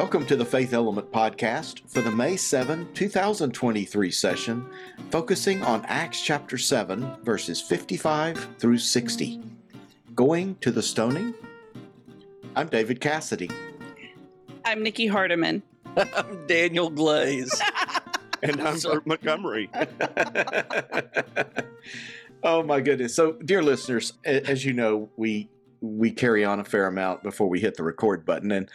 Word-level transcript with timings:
Welcome 0.00 0.24
to 0.28 0.34
the 0.34 0.46
Faith 0.46 0.72
Element 0.72 1.12
Podcast 1.12 1.82
for 1.86 2.00
the 2.00 2.10
May 2.10 2.34
7, 2.34 2.88
2023 2.94 4.10
session, 4.10 4.64
focusing 5.10 5.62
on 5.62 5.84
Acts 5.84 6.22
chapter 6.22 6.56
7, 6.56 7.16
verses 7.22 7.60
55 7.60 8.56
through 8.58 8.78
60. 8.78 9.42
Going 10.14 10.54
to 10.62 10.70
the 10.70 10.82
stoning? 10.82 11.34
I'm 12.56 12.68
David 12.68 13.02
Cassady. 13.02 13.52
I'm 14.64 14.82
Nikki 14.82 15.06
Hardeman. 15.06 15.60
I'm 15.94 16.46
Daniel 16.46 16.88
Glaze. 16.88 17.60
and 18.42 18.58
I'm 18.62 18.78
Bert 18.78 19.06
Montgomery. 19.06 19.68
oh 22.42 22.62
my 22.62 22.80
goodness. 22.80 23.14
So, 23.14 23.32
dear 23.32 23.62
listeners, 23.62 24.14
as 24.24 24.64
you 24.64 24.72
know, 24.72 25.10
we 25.18 25.50
we 25.80 26.10
carry 26.10 26.44
on 26.44 26.60
a 26.60 26.64
fair 26.64 26.86
amount 26.86 27.22
before 27.22 27.48
we 27.48 27.60
hit 27.60 27.76
the 27.76 27.82
record 27.82 28.24
button. 28.24 28.50
And 28.50 28.68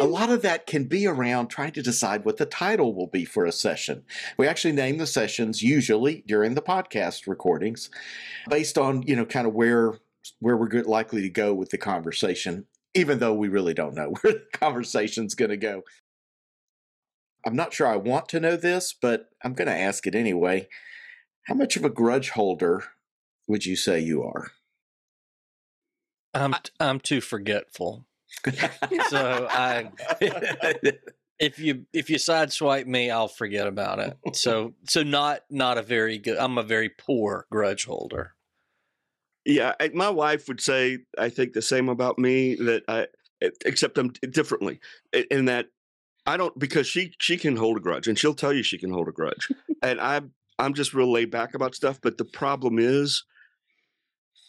a 0.00 0.04
lot 0.06 0.30
of 0.30 0.42
that 0.42 0.66
can 0.66 0.84
be 0.84 1.06
around 1.06 1.48
trying 1.48 1.72
to 1.72 1.82
decide 1.82 2.24
what 2.24 2.36
the 2.36 2.46
title 2.46 2.94
will 2.94 3.06
be 3.06 3.24
for 3.24 3.44
a 3.44 3.52
session. 3.52 4.04
We 4.36 4.48
actually 4.48 4.72
name 4.72 4.98
the 4.98 5.06
sessions 5.06 5.62
usually 5.62 6.24
during 6.26 6.54
the 6.54 6.62
podcast 6.62 7.26
recordings 7.26 7.90
based 8.48 8.76
on, 8.76 9.02
you 9.02 9.16
know, 9.16 9.24
kind 9.24 9.46
of 9.46 9.54
where 9.54 9.98
where 10.40 10.56
we're 10.56 10.68
good, 10.68 10.86
likely 10.86 11.22
to 11.22 11.30
go 11.30 11.54
with 11.54 11.70
the 11.70 11.78
conversation, 11.78 12.66
even 12.94 13.18
though 13.18 13.32
we 13.32 13.48
really 13.48 13.74
don't 13.74 13.94
know 13.94 14.14
where 14.20 14.34
the 14.34 14.44
conversation's 14.52 15.34
going 15.34 15.50
to 15.50 15.56
go. 15.56 15.82
I'm 17.46 17.56
not 17.56 17.72
sure 17.72 17.86
I 17.86 17.96
want 17.96 18.28
to 18.30 18.40
know 18.40 18.56
this, 18.56 18.92
but 18.92 19.28
I'm 19.42 19.54
going 19.54 19.68
to 19.68 19.76
ask 19.76 20.06
it 20.06 20.14
anyway. 20.14 20.68
How 21.46 21.54
much 21.54 21.76
of 21.76 21.84
a 21.84 21.90
grudge 21.90 22.30
holder 22.30 22.84
would 23.46 23.64
you 23.64 23.76
say 23.76 24.00
you 24.00 24.22
are? 24.22 24.50
I'm 26.34 26.54
I'm 26.80 27.00
too 27.00 27.20
forgetful. 27.20 28.06
so 29.08 29.46
I 29.50 29.90
if 31.38 31.58
you 31.58 31.86
if 31.92 32.10
you 32.10 32.16
sideswipe 32.16 32.86
me, 32.86 33.10
I'll 33.10 33.28
forget 33.28 33.66
about 33.66 33.98
it. 33.98 34.16
So 34.36 34.74
so 34.84 35.02
not 35.02 35.42
not 35.50 35.78
a 35.78 35.82
very 35.82 36.18
good. 36.18 36.38
I'm 36.38 36.58
a 36.58 36.62
very 36.62 36.88
poor 36.88 37.46
grudge 37.50 37.84
holder. 37.86 38.34
Yeah, 39.44 39.74
I, 39.80 39.90
my 39.94 40.10
wife 40.10 40.48
would 40.48 40.60
say 40.60 40.98
I 41.16 41.30
think 41.30 41.52
the 41.52 41.62
same 41.62 41.88
about 41.88 42.18
me 42.18 42.54
that 42.56 42.82
I 42.88 43.06
except 43.64 43.98
I'm 43.98 44.12
differently 44.30 44.80
in 45.30 45.46
that 45.46 45.66
I 46.26 46.36
don't 46.36 46.58
because 46.58 46.86
she 46.86 47.14
she 47.18 47.36
can 47.36 47.56
hold 47.56 47.78
a 47.78 47.80
grudge 47.80 48.08
and 48.08 48.18
she'll 48.18 48.34
tell 48.34 48.52
you 48.52 48.62
she 48.62 48.78
can 48.78 48.90
hold 48.90 49.08
a 49.08 49.12
grudge 49.12 49.48
and 49.82 50.00
I 50.00 50.20
I'm 50.58 50.74
just 50.74 50.92
real 50.92 51.10
laid 51.10 51.30
back 51.30 51.54
about 51.54 51.74
stuff. 51.74 52.00
But 52.02 52.18
the 52.18 52.24
problem 52.24 52.78
is, 52.78 53.24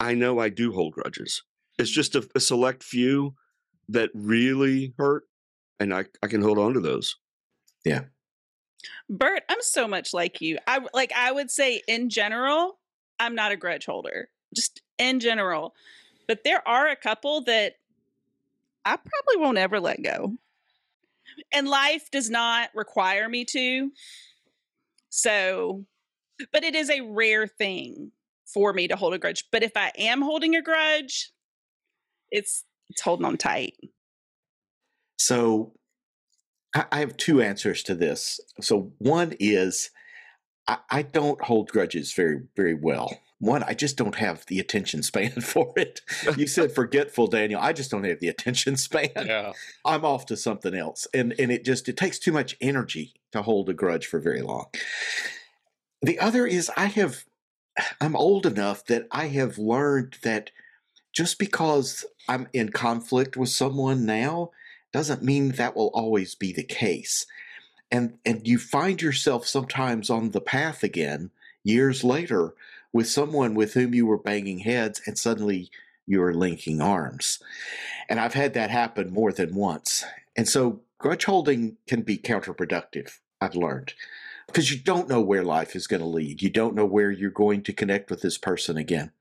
I 0.00 0.14
know 0.14 0.38
I 0.38 0.48
do 0.48 0.72
hold 0.72 0.94
grudges 0.94 1.42
it's 1.80 1.90
just 1.90 2.14
a, 2.14 2.28
a 2.34 2.40
select 2.40 2.82
few 2.82 3.34
that 3.88 4.10
really 4.14 4.94
hurt, 4.98 5.24
and 5.78 5.92
I 5.92 6.04
I 6.22 6.26
can 6.26 6.42
hold 6.42 6.58
on 6.58 6.74
to 6.74 6.80
those. 6.80 7.16
Yeah. 7.84 8.02
Bert, 9.08 9.42
I'm 9.48 9.60
so 9.60 9.86
much 9.88 10.14
like 10.14 10.40
you. 10.40 10.58
I 10.66 10.80
like 10.94 11.12
I 11.14 11.32
would 11.32 11.50
say 11.50 11.82
in 11.88 12.08
general, 12.08 12.78
I'm 13.18 13.34
not 13.34 13.52
a 13.52 13.56
grudge 13.56 13.86
holder. 13.86 14.28
Just 14.54 14.82
in 14.98 15.20
general. 15.20 15.74
But 16.26 16.44
there 16.44 16.66
are 16.66 16.88
a 16.88 16.96
couple 16.96 17.42
that 17.42 17.74
I 18.84 18.96
probably 18.96 19.44
won't 19.44 19.58
ever 19.58 19.80
let 19.80 20.02
go. 20.02 20.36
And 21.52 21.68
life 21.68 22.10
does 22.10 22.30
not 22.30 22.70
require 22.74 23.28
me 23.28 23.44
to. 23.46 23.90
So, 25.08 25.84
but 26.52 26.64
it 26.64 26.74
is 26.74 26.90
a 26.90 27.00
rare 27.00 27.46
thing 27.46 28.12
for 28.44 28.72
me 28.72 28.88
to 28.88 28.96
hold 28.96 29.14
a 29.14 29.18
grudge. 29.18 29.44
But 29.50 29.62
if 29.62 29.76
I 29.76 29.92
am 29.96 30.22
holding 30.22 30.54
a 30.56 30.62
grudge, 30.62 31.32
it's 32.30 32.64
it's 32.88 33.02
holding 33.02 33.26
on 33.26 33.36
tight. 33.36 33.74
So 35.18 35.72
I 36.74 37.00
have 37.00 37.16
two 37.16 37.42
answers 37.42 37.82
to 37.84 37.94
this. 37.94 38.40
So 38.60 38.92
one 38.98 39.34
is 39.40 39.90
I, 40.68 40.78
I 40.90 41.02
don't 41.02 41.42
hold 41.42 41.70
grudges 41.70 42.12
very, 42.12 42.42
very 42.56 42.74
well. 42.74 43.18
One, 43.38 43.62
I 43.64 43.74
just 43.74 43.96
don't 43.96 44.14
have 44.16 44.46
the 44.46 44.60
attention 44.60 45.02
span 45.02 45.30
for 45.40 45.72
it. 45.76 46.00
You 46.36 46.46
said 46.46 46.72
forgetful, 46.72 47.26
Daniel. 47.26 47.60
I 47.60 47.72
just 47.72 47.90
don't 47.90 48.04
have 48.04 48.20
the 48.20 48.28
attention 48.28 48.76
span. 48.76 49.10
Yeah. 49.16 49.52
I'm 49.84 50.04
off 50.04 50.26
to 50.26 50.36
something 50.36 50.74
else. 50.74 51.06
And 51.12 51.34
and 51.38 51.50
it 51.50 51.64
just 51.64 51.88
it 51.88 51.96
takes 51.96 52.18
too 52.18 52.32
much 52.32 52.56
energy 52.60 53.14
to 53.32 53.42
hold 53.42 53.68
a 53.68 53.74
grudge 53.74 54.06
for 54.06 54.20
very 54.20 54.42
long. 54.42 54.66
The 56.02 56.18
other 56.18 56.46
is 56.46 56.70
I 56.76 56.86
have 56.86 57.24
I'm 58.00 58.14
old 58.14 58.46
enough 58.46 58.84
that 58.86 59.06
I 59.10 59.26
have 59.28 59.58
learned 59.58 60.18
that 60.22 60.50
just 61.12 61.38
because 61.38 62.04
I'm 62.28 62.48
in 62.52 62.70
conflict 62.70 63.36
with 63.36 63.48
someone 63.48 64.06
now 64.06 64.50
doesn't 64.92 65.22
mean 65.22 65.52
that 65.52 65.76
will 65.76 65.90
always 65.94 66.34
be 66.34 66.52
the 66.52 66.64
case. 66.64 67.26
And 67.90 68.18
and 68.24 68.46
you 68.46 68.58
find 68.58 69.02
yourself 69.02 69.46
sometimes 69.46 70.10
on 70.10 70.30
the 70.30 70.40
path 70.40 70.82
again 70.82 71.30
years 71.64 72.04
later 72.04 72.54
with 72.92 73.08
someone 73.08 73.54
with 73.54 73.74
whom 73.74 73.94
you 73.94 74.06
were 74.06 74.18
banging 74.18 74.60
heads 74.60 75.00
and 75.06 75.18
suddenly 75.18 75.70
you're 76.06 76.34
linking 76.34 76.80
arms. 76.80 77.38
And 78.08 78.18
I've 78.18 78.34
had 78.34 78.54
that 78.54 78.70
happen 78.70 79.12
more 79.12 79.32
than 79.32 79.54
once. 79.54 80.04
And 80.36 80.48
so 80.48 80.80
grudge 80.98 81.24
holding 81.24 81.76
can 81.86 82.02
be 82.02 82.18
counterproductive, 82.18 83.18
I've 83.40 83.54
learned. 83.54 83.94
Because 84.46 84.72
you 84.72 84.78
don't 84.78 85.08
know 85.08 85.20
where 85.20 85.44
life 85.44 85.76
is 85.76 85.86
going 85.86 86.00
to 86.00 86.06
lead. 86.06 86.42
You 86.42 86.50
don't 86.50 86.74
know 86.74 86.84
where 86.84 87.12
you're 87.12 87.30
going 87.30 87.62
to 87.62 87.72
connect 87.72 88.10
with 88.10 88.22
this 88.22 88.36
person 88.36 88.76
again. 88.76 89.12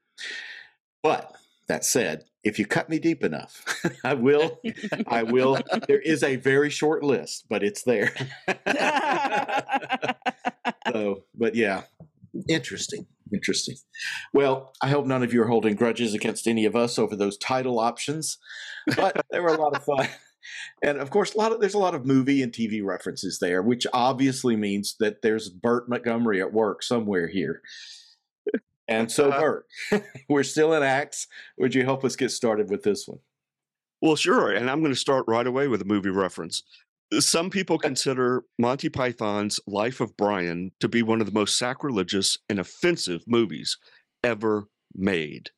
But 1.04 1.36
that 1.70 1.86
said, 1.86 2.26
if 2.44 2.60
you 2.60 2.66
cut 2.66 2.90
me 2.90 3.00
deep 3.00 3.24
enough, 3.24 3.64
I 4.04 4.16
will. 4.16 4.60
I 5.08 5.24
will. 5.24 5.58
There 5.88 6.02
is 6.02 6.24
a 6.24 6.36
very 6.36 6.70
short 6.70 7.04
list, 7.04 7.46
but 7.50 7.64
it's 7.64 7.84
there. 7.84 8.14
so, 10.92 11.24
but 11.36 11.56
yeah, 11.56 11.84
interesting. 12.50 13.08
Interesting. 13.32 13.76
Well, 14.34 14.74
I 14.82 14.90
hope 14.90 15.06
none 15.06 15.22
of 15.22 15.32
you 15.34 15.44
are 15.44 15.48
holding 15.48 15.76
grudges 15.76 16.16
against 16.16 16.48
any 16.48 16.66
of 16.66 16.76
us 16.76 16.98
over 16.98 17.16
those 17.16 17.38
title 17.38 17.80
options, 17.80 18.40
but 18.96 19.22
they 19.32 19.40
were 19.40 19.54
a 19.54 19.62
lot 19.62 19.76
of 19.76 19.86
fun. 19.86 20.08
And 20.82 20.98
of 20.98 21.12
course, 21.12 21.36
a 21.36 21.38
lot 21.38 21.52
of 21.52 21.60
there's 21.60 21.76
a 21.76 21.80
lot 21.80 21.94
of 21.94 22.08
movie 22.08 22.42
and 22.42 22.52
TV 22.52 22.84
references 22.84 23.38
there, 23.40 23.62
which 23.62 23.86
obviously 23.94 24.56
means 24.56 24.96
that 25.00 25.22
there's 25.22 25.50
Bert 25.50 25.88
Montgomery 25.88 26.42
at 26.42 26.52
work 26.52 26.82
somewhere 26.82 27.28
here. 27.28 27.62
And 28.90 29.10
so, 29.10 29.30
uh, 29.30 29.40
Bert, 29.40 29.66
we're 30.30 30.44
still 30.44 30.74
in 30.74 30.84
Acts. 30.84 31.28
Would 31.58 31.76
you 31.76 31.86
help 31.86 32.04
us 32.04 32.16
get 32.16 32.32
started 32.32 32.70
with 32.70 32.84
this 32.84 33.08
one? 33.08 33.20
Well, 34.02 34.16
sure. 34.16 34.52
And 34.52 34.70
I'm 34.70 34.82
going 34.82 34.94
to 34.94 35.00
start 35.00 35.26
right 35.28 35.46
away 35.46 35.68
with 35.68 35.82
a 35.82 35.86
movie 35.86 36.10
reference. 36.10 36.64
Some 37.20 37.50
people 37.50 37.78
consider 37.78 38.44
Monty 38.58 38.90
Python's 38.90 39.60
Life 39.68 40.02
of 40.02 40.18
Brian 40.18 40.72
to 40.80 40.88
be 40.88 41.04
one 41.04 41.22
of 41.22 41.28
the 41.28 41.34
most 41.34 41.58
sacrilegious 41.58 42.38
and 42.50 42.60
offensive 42.60 43.24
movies 43.28 43.78
ever 44.24 44.66
made. 44.96 45.52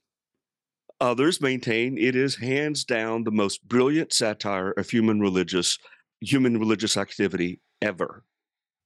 Others 1.00 1.42
maintain 1.42 1.98
it 1.98 2.16
is 2.16 2.36
hands 2.36 2.84
down 2.84 3.24
the 3.24 3.32
most 3.32 3.68
brilliant 3.68 4.14
satire 4.14 4.72
of 4.72 4.90
human 4.90 5.20
religious 5.20 5.78
human 6.22 6.60
religious 6.60 6.96
activity 6.98 7.60
ever. 7.82 8.24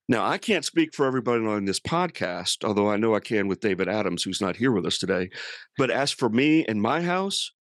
Now, 0.07 0.23
I 0.23 0.37
can't 0.37 0.63
speak 0.63 0.93
for 0.93 1.07
everybody 1.07 1.43
on 1.45 1.65
this 1.65 1.79
podcast, 1.79 2.63
although 2.63 2.89
I 2.89 2.97
know 2.97 3.15
I 3.15 3.19
can 3.19 3.47
with 3.47 3.59
David 3.59 3.89
Adams, 3.89 4.21
who's 4.21 4.41
not 4.41 4.55
here 4.55 4.71
with 4.71 4.85
us 4.85 4.99
today. 4.99 5.31
But 5.77 5.89
as 5.89 6.11
for 6.11 6.29
me 6.29 6.63
and 6.65 6.79
my 6.79 7.01
house, 7.01 7.51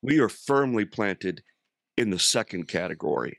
we 0.00 0.18
are 0.18 0.30
firmly 0.30 0.86
planted 0.86 1.42
in 1.98 2.08
the 2.08 2.18
second 2.18 2.68
category. 2.68 3.38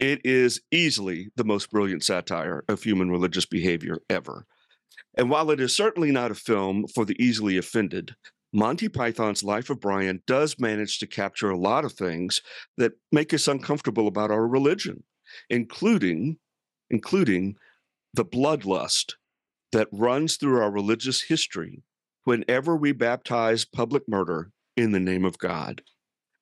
It 0.00 0.20
is 0.24 0.60
easily 0.72 1.28
the 1.36 1.44
most 1.44 1.70
brilliant 1.70 2.02
satire 2.02 2.64
of 2.68 2.82
human 2.82 3.10
religious 3.10 3.46
behavior 3.46 3.98
ever. 4.08 4.44
And 5.16 5.30
while 5.30 5.50
it 5.52 5.60
is 5.60 5.76
certainly 5.76 6.10
not 6.10 6.32
a 6.32 6.34
film 6.34 6.86
for 6.92 7.04
the 7.04 7.16
easily 7.22 7.58
offended, 7.58 8.14
Monty 8.52 8.88
Python's 8.88 9.44
Life 9.44 9.70
of 9.70 9.80
Brian 9.80 10.20
does 10.26 10.58
manage 10.58 10.98
to 10.98 11.06
capture 11.06 11.50
a 11.50 11.58
lot 11.58 11.84
of 11.84 11.92
things 11.92 12.40
that 12.76 12.92
make 13.12 13.32
us 13.32 13.46
uncomfortable 13.46 14.08
about 14.08 14.32
our 14.32 14.48
religion, 14.48 15.04
including 15.48 16.38
including 16.90 17.54
the 18.14 18.24
bloodlust 18.24 19.14
that 19.72 19.88
runs 19.92 20.36
through 20.36 20.60
our 20.60 20.70
religious 20.70 21.22
history 21.22 21.82
whenever 22.24 22.76
we 22.76 22.92
baptize 22.92 23.64
public 23.64 24.08
murder 24.08 24.50
in 24.76 24.92
the 24.92 25.00
name 25.00 25.24
of 25.24 25.38
God. 25.38 25.82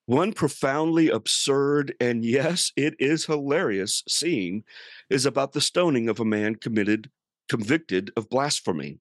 One 0.06 0.32
profoundly 0.32 1.10
absurd 1.10 1.94
and 2.00 2.24
yes, 2.24 2.72
it 2.76 2.94
is 2.98 3.26
hilarious 3.26 4.02
scene 4.08 4.64
is 5.10 5.26
about 5.26 5.52
the 5.52 5.60
stoning 5.60 6.08
of 6.08 6.18
a 6.18 6.24
man 6.24 6.54
committed 6.54 7.10
convicted 7.48 8.10
of 8.16 8.28
blasphemy. 8.28 8.98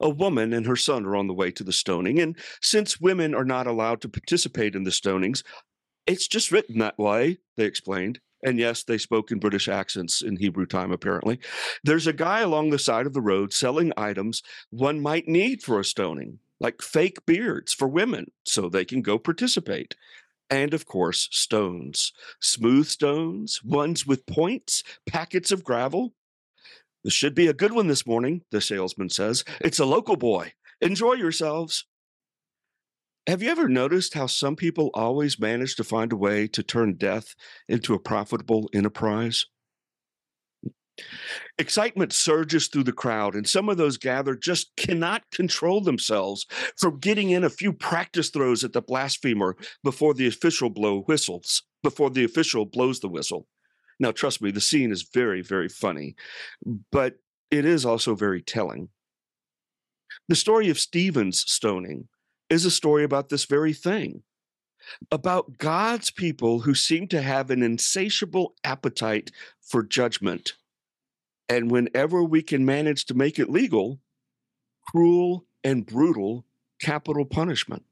A 0.00 0.08
woman 0.08 0.52
and 0.52 0.66
her 0.66 0.76
son 0.76 1.04
are 1.04 1.16
on 1.16 1.26
the 1.26 1.34
way 1.34 1.50
to 1.50 1.64
the 1.64 1.72
stoning, 1.72 2.20
and 2.20 2.38
since 2.62 3.00
women 3.00 3.34
are 3.34 3.44
not 3.44 3.66
allowed 3.66 4.00
to 4.02 4.08
participate 4.08 4.74
in 4.74 4.84
the 4.84 4.90
stonings, 4.90 5.42
it's 6.06 6.26
just 6.26 6.50
written 6.50 6.78
that 6.78 6.98
way, 6.98 7.38
they 7.56 7.64
explained. 7.64 8.20
And 8.42 8.58
yes, 8.58 8.82
they 8.84 8.98
spoke 8.98 9.30
in 9.30 9.38
British 9.38 9.68
accents 9.68 10.22
in 10.22 10.36
Hebrew 10.36 10.66
time, 10.66 10.92
apparently. 10.92 11.38
There's 11.84 12.06
a 12.06 12.12
guy 12.12 12.40
along 12.40 12.70
the 12.70 12.78
side 12.78 13.06
of 13.06 13.12
the 13.12 13.20
road 13.20 13.52
selling 13.52 13.92
items 13.96 14.42
one 14.70 15.00
might 15.00 15.28
need 15.28 15.62
for 15.62 15.78
a 15.78 15.84
stoning, 15.84 16.38
like 16.58 16.82
fake 16.82 17.26
beards 17.26 17.74
for 17.74 17.86
women, 17.88 18.30
so 18.44 18.68
they 18.68 18.84
can 18.84 19.02
go 19.02 19.18
participate. 19.18 19.94
and 20.50 20.74
of 20.74 20.84
course, 20.84 21.28
stones. 21.30 22.12
Smooth 22.40 22.86
stones, 22.86 23.60
ones 23.62 24.06
with 24.06 24.26
points, 24.26 24.82
packets 25.06 25.52
of 25.52 25.62
gravel. 25.62 26.12
This 27.04 27.14
should 27.14 27.34
be 27.34 27.46
a 27.46 27.54
good 27.54 27.72
one 27.72 27.86
this 27.86 28.06
morning, 28.06 28.42
the 28.50 28.60
salesman 28.60 29.10
says. 29.10 29.44
It's 29.60 29.78
a 29.78 29.86
local 29.86 30.16
boy. 30.16 30.52
Enjoy 30.80 31.12
yourselves. 31.14 31.86
Have 33.26 33.42
you 33.42 33.50
ever 33.50 33.68
noticed 33.68 34.14
how 34.14 34.26
some 34.26 34.56
people 34.56 34.90
always 34.94 35.38
manage 35.38 35.76
to 35.76 35.84
find 35.84 36.12
a 36.12 36.16
way 36.16 36.48
to 36.48 36.62
turn 36.62 36.94
death 36.94 37.34
into 37.68 37.94
a 37.94 37.98
profitable 37.98 38.68
enterprise? 38.72 39.46
Excitement 41.58 42.12
surges 42.12 42.68
through 42.68 42.84
the 42.84 42.92
crowd, 42.92 43.34
and 43.34 43.48
some 43.48 43.68
of 43.68 43.76
those 43.76 43.98
gathered 43.98 44.42
just 44.42 44.74
cannot 44.76 45.22
control 45.30 45.80
themselves 45.80 46.46
from 46.76 46.98
getting 46.98 47.30
in 47.30 47.44
a 47.44 47.50
few 47.50 47.72
practice 47.72 48.30
throws 48.30 48.64
at 48.64 48.72
the 48.72 48.82
blasphemer 48.82 49.56
before 49.84 50.14
the 50.14 50.26
official 50.26 50.70
blow 50.70 51.02
whistles, 51.02 51.62
before 51.82 52.10
the 52.10 52.24
official 52.24 52.64
blows 52.64 53.00
the 53.00 53.08
whistle. 53.08 53.46
Now, 53.98 54.12
trust 54.12 54.40
me, 54.40 54.50
the 54.50 54.60
scene 54.60 54.90
is 54.90 55.08
very, 55.12 55.42
very 55.42 55.68
funny, 55.68 56.16
but 56.90 57.16
it 57.50 57.66
is 57.66 57.84
also 57.84 58.14
very 58.14 58.42
telling. 58.42 58.88
The 60.28 60.36
story 60.36 60.70
of 60.70 60.78
Stephen's 60.78 61.40
stoning 61.50 62.08
is 62.50 62.64
a 62.64 62.70
story 62.70 63.04
about 63.04 63.28
this 63.28 63.44
very 63.44 63.72
thing 63.72 64.22
about 65.10 65.58
God's 65.58 66.10
people 66.10 66.60
who 66.60 66.74
seem 66.74 67.06
to 67.08 67.22
have 67.22 67.50
an 67.50 67.62
insatiable 67.62 68.54
appetite 68.64 69.30
for 69.60 69.82
judgment 69.82 70.54
and 71.48 71.70
whenever 71.70 72.22
we 72.22 72.42
can 72.42 72.64
manage 72.64 73.04
to 73.06 73.14
make 73.14 73.38
it 73.38 73.50
legal, 73.50 73.98
cruel 74.88 75.44
and 75.64 75.84
brutal 75.84 76.44
capital 76.80 77.24
punishment. 77.24 77.84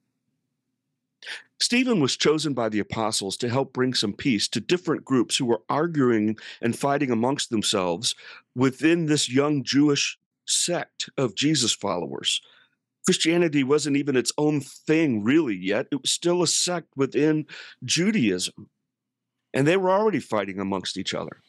Stephen 1.61 2.01
was 2.01 2.17
chosen 2.17 2.55
by 2.55 2.69
the 2.69 2.79
apostles 2.79 3.37
to 3.37 3.49
help 3.49 3.73
bring 3.73 3.93
some 3.93 4.13
peace 4.13 4.47
to 4.47 4.61
different 4.61 5.05
groups 5.05 5.37
who 5.37 5.45
were 5.45 5.63
arguing 5.69 6.37
and 6.63 6.79
fighting 6.79 7.11
amongst 7.11 7.51
themselves 7.51 8.15
within 8.55 9.07
this 9.07 9.29
young 9.29 9.65
Jewish 9.65 10.19
sect 10.47 11.11
of 11.19 11.35
Jesus 11.35 11.73
followers. 11.73 12.41
Christianity 13.09 13.65
wasn't 13.65 13.97
even 13.97 14.17
its 14.17 14.35
own 14.37 14.61
thing 14.61 15.25
really 15.25 15.57
yet, 15.57 15.87
it 15.91 16.03
was 16.03 16.11
still 16.11 16.43
a 16.43 16.47
sect 16.47 16.89
within 16.95 17.47
Judaism. 17.83 18.69
And 19.55 19.67
they 19.67 19.79
were 19.79 19.91
already 19.91 20.21
fighting 20.21 20.61
amongst 20.61 20.99
each 20.99 21.15
other. 21.15 21.41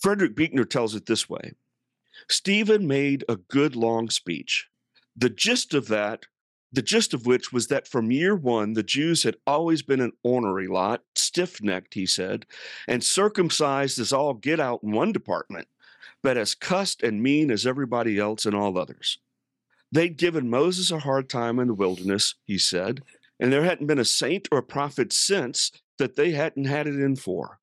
Frederick 0.00 0.36
Buechner 0.36 0.64
tells 0.64 0.94
it 0.94 1.06
this 1.06 1.28
way 1.28 1.54
Stephen 2.30 2.86
made 2.86 3.24
a 3.28 3.34
good 3.34 3.74
long 3.74 4.08
speech. 4.08 4.68
The 5.16 5.30
gist 5.30 5.74
of 5.74 5.88
that, 5.88 6.26
the 6.70 6.80
gist 6.80 7.12
of 7.12 7.26
which 7.26 7.52
was 7.52 7.66
that 7.66 7.88
from 7.88 8.12
year 8.12 8.36
one, 8.36 8.74
the 8.74 8.84
Jews 8.84 9.24
had 9.24 9.38
always 9.48 9.82
been 9.82 10.00
an 10.00 10.12
ornery 10.22 10.68
lot, 10.68 11.02
stiff 11.16 11.60
necked, 11.60 11.94
he 11.94 12.06
said, 12.06 12.46
and 12.86 13.02
circumcised 13.02 13.98
as 13.98 14.12
all 14.12 14.34
get 14.34 14.60
out 14.60 14.84
in 14.84 14.92
one 14.92 15.10
department, 15.10 15.66
but 16.22 16.36
as 16.36 16.54
cussed 16.54 17.02
and 17.02 17.20
mean 17.20 17.50
as 17.50 17.66
everybody 17.66 18.16
else 18.16 18.46
in 18.46 18.54
all 18.54 18.78
others. 18.78 19.18
They'd 19.92 20.16
given 20.16 20.50
Moses 20.50 20.90
a 20.90 20.98
hard 20.98 21.28
time 21.28 21.58
in 21.58 21.68
the 21.68 21.74
wilderness, 21.74 22.34
he 22.44 22.58
said, 22.58 23.02
and 23.38 23.52
there 23.52 23.64
hadn't 23.64 23.86
been 23.86 23.98
a 23.98 24.04
saint 24.04 24.48
or 24.50 24.58
a 24.58 24.62
prophet 24.62 25.12
since 25.12 25.70
that 25.98 26.16
they 26.16 26.32
hadn't 26.32 26.64
had 26.64 26.86
it 26.86 26.94
in 27.00 27.16
for. 27.16 27.58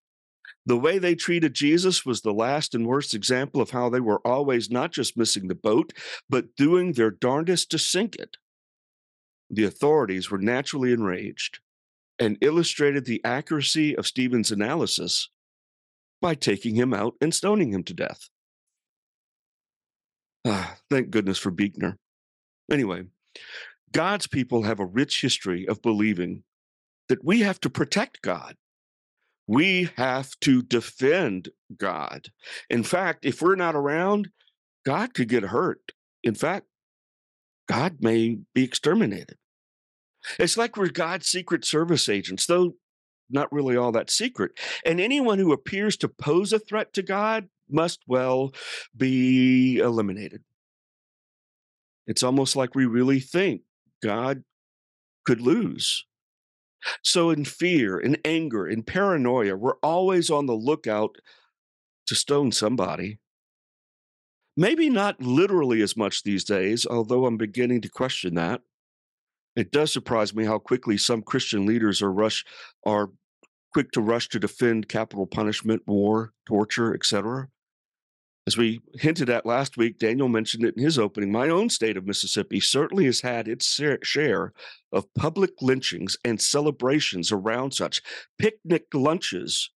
The 0.66 0.78
way 0.78 1.00
they 1.00 1.16
treated 1.16 1.54
Jesus 1.56 2.06
was 2.06 2.22
the 2.22 2.34
last 2.34 2.76
and 2.76 2.86
worst 2.86 3.14
example 3.14 3.62
of 3.62 3.72
how 3.72 3.90
they 3.90 4.00
were 4.00 4.26
always 4.26 4.70
not 4.70 4.92
just 4.92 5.18
missing 5.18 5.48
the 5.48 5.56
boat, 5.56 5.92
but 6.30 6.56
doing 6.56 6.94
their 6.94 7.10
darndest 7.10 7.72
to 7.72 7.80
sink 7.80 8.16
it. 8.16 8.38
The 9.50 9.64
authorities 9.64 10.30
were 10.30 10.38
naturally 10.38 10.94
enraged 10.94 11.60
and 12.20 12.38
illustrated 12.42 13.06
the 13.06 13.22
accuracy 13.26 13.98
of 13.98 14.06
Stephen's 14.06 14.52
analysis 14.52 15.30
by 16.22 16.36
taking 16.36 16.76
him 16.76 16.94
out 16.94 17.16
and 17.20 17.34
stoning 17.34 17.74
him 17.74 17.84
to 17.84 17.94
death. 17.94 18.30
Ah, 20.46 20.78
thank 20.90 21.10
goodness 21.10 21.40
for 21.40 21.52
Buechner. 21.52 21.98
Anyway, 22.72 23.04
God's 23.92 24.28
people 24.28 24.64
have 24.64 24.80
a 24.80 24.86
rich 24.86 25.22
history 25.22 25.68
of 25.68 25.82
believing 25.82 26.44
that 27.10 27.24
we 27.24 27.42
have 27.42 27.60
to 27.62 27.70
protect 27.70 28.22
God 28.22 28.56
we 29.52 29.90
have 29.98 30.40
to 30.42 30.62
defend 30.62 31.50
God. 31.78 32.30
In 32.70 32.84
fact, 32.84 33.26
if 33.26 33.42
we're 33.42 33.56
not 33.56 33.76
around, 33.76 34.30
God 34.86 35.14
could 35.14 35.28
get 35.28 35.44
hurt. 35.44 35.92
In 36.24 36.36
fact, 36.36 36.68
God 37.68 37.98
may 38.00 38.40
be 38.54 38.64
exterminated. 38.64 39.38
It's 40.40 40.58
like 40.58 40.78
we're 40.78 40.90
God's 40.90 41.28
secret 41.28 41.66
service 41.66 42.08
agents, 42.08 42.46
though 42.46 42.76
not 43.30 43.52
really 43.52 43.76
all 43.76 43.92
that 43.92 44.10
secret. 44.10 44.52
And 44.86 45.02
anyone 45.02 45.40
who 45.40 45.52
appears 45.52 45.98
to 45.98 46.08
pose 46.08 46.54
a 46.54 46.60
threat 46.60 46.94
to 46.94 47.04
God 47.04 47.50
must, 47.70 48.00
well, 48.08 48.54
be 48.96 49.80
eliminated. 49.80 50.44
It's 52.12 52.24
almost 52.24 52.58
like 52.58 52.76
we 52.76 52.86
really 52.86 53.22
think 53.22 53.62
God 54.04 54.44
could 55.26 55.40
lose. 55.40 56.06
So, 57.06 57.30
in 57.30 57.46
fear, 57.46 57.98
in 57.98 58.18
anger, 58.26 58.68
in 58.68 58.84
paranoia, 58.84 59.56
we're 59.56 59.78
always 59.82 60.30
on 60.30 60.46
the 60.46 60.54
lookout 60.54 61.16
to 62.08 62.16
stone 62.16 62.52
somebody. 62.52 63.20
Maybe 64.58 64.90
not 64.90 65.22
literally 65.22 65.82
as 65.82 65.96
much 65.96 66.24
these 66.24 66.44
days, 66.44 66.86
although 66.86 67.26
I'm 67.26 67.38
beginning 67.38 67.80
to 67.80 67.90
question 67.90 68.36
that. 68.36 68.60
It 69.56 69.72
does 69.72 69.94
surprise 69.94 70.36
me 70.36 70.44
how 70.44 70.60
quickly 70.60 70.98
some 70.98 71.22
Christian 71.22 71.66
leaders 71.66 72.02
are 72.02 72.12
rush 72.12 72.44
are 72.86 73.12
quick 73.72 73.92
to 73.92 74.02
rush 74.02 74.28
to 74.30 74.40
defend 74.40 74.90
capital 74.90 75.28
punishment, 75.28 75.84
war, 75.88 76.34
torture, 76.46 76.94
etc. 76.94 77.48
As 78.48 78.58
we 78.58 78.82
hinted 78.96 79.30
at 79.30 79.46
last 79.46 79.78
week, 79.78 80.00
Daniel 80.00 80.28
mentioned 80.28 80.66
it 80.66 80.76
in 80.76 80.84
his 80.84 80.98
opening. 80.98 81.32
My 81.32 81.50
own 81.50 81.70
state 81.70 81.96
of 81.96 82.08
Mississippi 82.08 82.60
certainly 82.60 83.06
has 83.06 83.22
had 83.22 83.48
its 83.48 83.80
share 84.04 84.54
of 84.92 85.14
public 85.14 85.52
lynchings 85.62 86.18
and 86.26 86.42
celebrations 86.42 87.32
around 87.32 87.74
such 87.74 88.02
picnic 88.40 88.86
lunches 88.94 89.70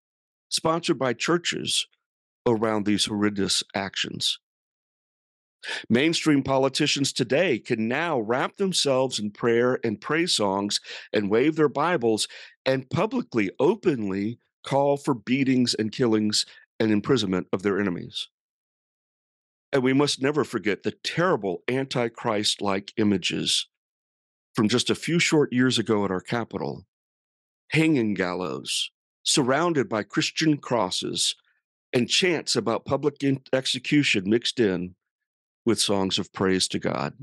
sponsored 0.49 0.99
by 0.99 1.13
churches 1.13 1.87
around 2.47 2.87
these 2.87 3.05
horrendous 3.05 3.63
actions. 3.75 4.39
Mainstream 5.89 6.43
politicians 6.43 7.13
today 7.13 7.59
can 7.59 7.89
now 7.89 8.19
wrap 8.21 8.57
themselves 8.57 9.19
in 9.19 9.31
prayer 9.31 9.79
and 9.85 10.01
praise 10.01 10.37
songs 10.37 10.81
and 11.13 11.31
wave 11.31 11.57
their 11.57 11.69
Bibles 11.69 12.29
and 12.65 12.89
publicly, 12.89 13.51
openly 13.59 14.39
call 14.63 14.97
for 14.97 15.15
beatings 15.15 15.75
and 15.75 15.93
killings 15.93 16.47
and 16.81 16.91
imprisonment 16.91 17.47
of 17.53 17.63
their 17.63 17.79
enemies. 17.81 18.29
And 19.75 19.83
we 19.83 19.93
must 19.93 20.23
never 20.23 20.45
forget 20.45 20.85
the 20.85 20.93
terrible 20.93 21.65
antichrist 21.69 22.63
like 22.63 22.93
images 22.97 23.67
from 24.55 24.69
just 24.69 24.89
a 24.89 24.95
few 24.95 25.19
short 25.19 25.53
years 25.53 25.79
ago 25.79 26.05
at 26.05 26.13
our 26.13 26.21
capital 26.21 26.87
hanging 27.71 28.15
gallows, 28.15 28.93
surrounded 29.25 29.89
by 29.89 30.05
Christian 30.05 30.59
crosses, 30.59 31.35
and 31.93 32.09
chants 32.09 32.55
about 32.55 32.85
public 32.85 33.17
execution 33.53 34.31
mixed 34.31 34.61
in 34.61 34.95
with 35.67 35.81
songs 35.81 36.19
of 36.21 36.33
praise 36.33 36.69
to 36.69 36.79
God. 36.79 37.15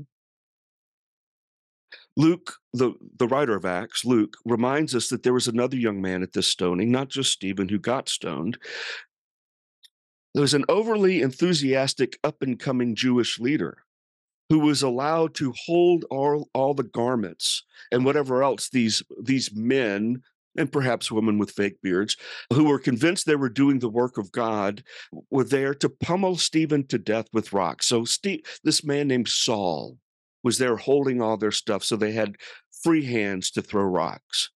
Luke, 2.18 2.56
the, 2.74 2.92
the 3.18 3.28
writer 3.28 3.56
of 3.56 3.64
Acts, 3.64 4.04
Luke, 4.04 4.36
reminds 4.44 4.94
us 4.94 5.08
that 5.08 5.22
there 5.22 5.32
was 5.32 5.48
another 5.48 5.76
young 5.76 6.02
man 6.02 6.22
at 6.22 6.34
this 6.34 6.48
stoning, 6.48 6.90
not 6.90 7.08
just 7.08 7.32
Stephen, 7.32 7.68
who 7.68 7.78
got 7.78 8.10
stoned, 8.10 8.58
there 10.34 10.42
was 10.42 10.54
an 10.54 10.64
overly 10.68 11.22
enthusiastic 11.22 12.18
up 12.24 12.42
and 12.42 12.58
coming 12.58 12.94
Jewish 12.94 13.38
leader 13.38 13.78
who 14.48 14.58
was 14.58 14.82
allowed 14.82 15.34
to 15.34 15.54
hold 15.64 16.04
all, 16.10 16.48
all 16.54 16.74
the 16.74 16.82
garments 16.82 17.64
and 17.90 18.04
whatever 18.04 18.42
else 18.42 18.68
these, 18.68 19.02
these 19.22 19.54
men 19.54 20.22
and 20.56 20.70
perhaps 20.70 21.10
women 21.10 21.38
with 21.38 21.50
fake 21.50 21.80
beards 21.82 22.16
who 22.52 22.64
were 22.64 22.78
convinced 22.78 23.24
they 23.24 23.36
were 23.36 23.48
doing 23.48 23.78
the 23.78 23.88
work 23.88 24.18
of 24.18 24.32
God 24.32 24.82
were 25.30 25.44
there 25.44 25.74
to 25.74 25.88
pummel 25.88 26.36
Stephen 26.36 26.86
to 26.88 26.98
death 26.98 27.26
with 27.32 27.52
rocks. 27.52 27.86
So 27.86 28.04
Steve, 28.04 28.40
this 28.62 28.84
man 28.84 29.08
named 29.08 29.28
Saul 29.28 29.96
was 30.42 30.58
there 30.58 30.76
holding 30.76 31.22
all 31.22 31.36
their 31.36 31.52
stuff 31.52 31.84
so 31.84 31.96
they 31.96 32.12
had 32.12 32.36
free 32.82 33.04
hands 33.04 33.50
to 33.52 33.62
throw 33.62 33.84
rocks. 33.84 34.50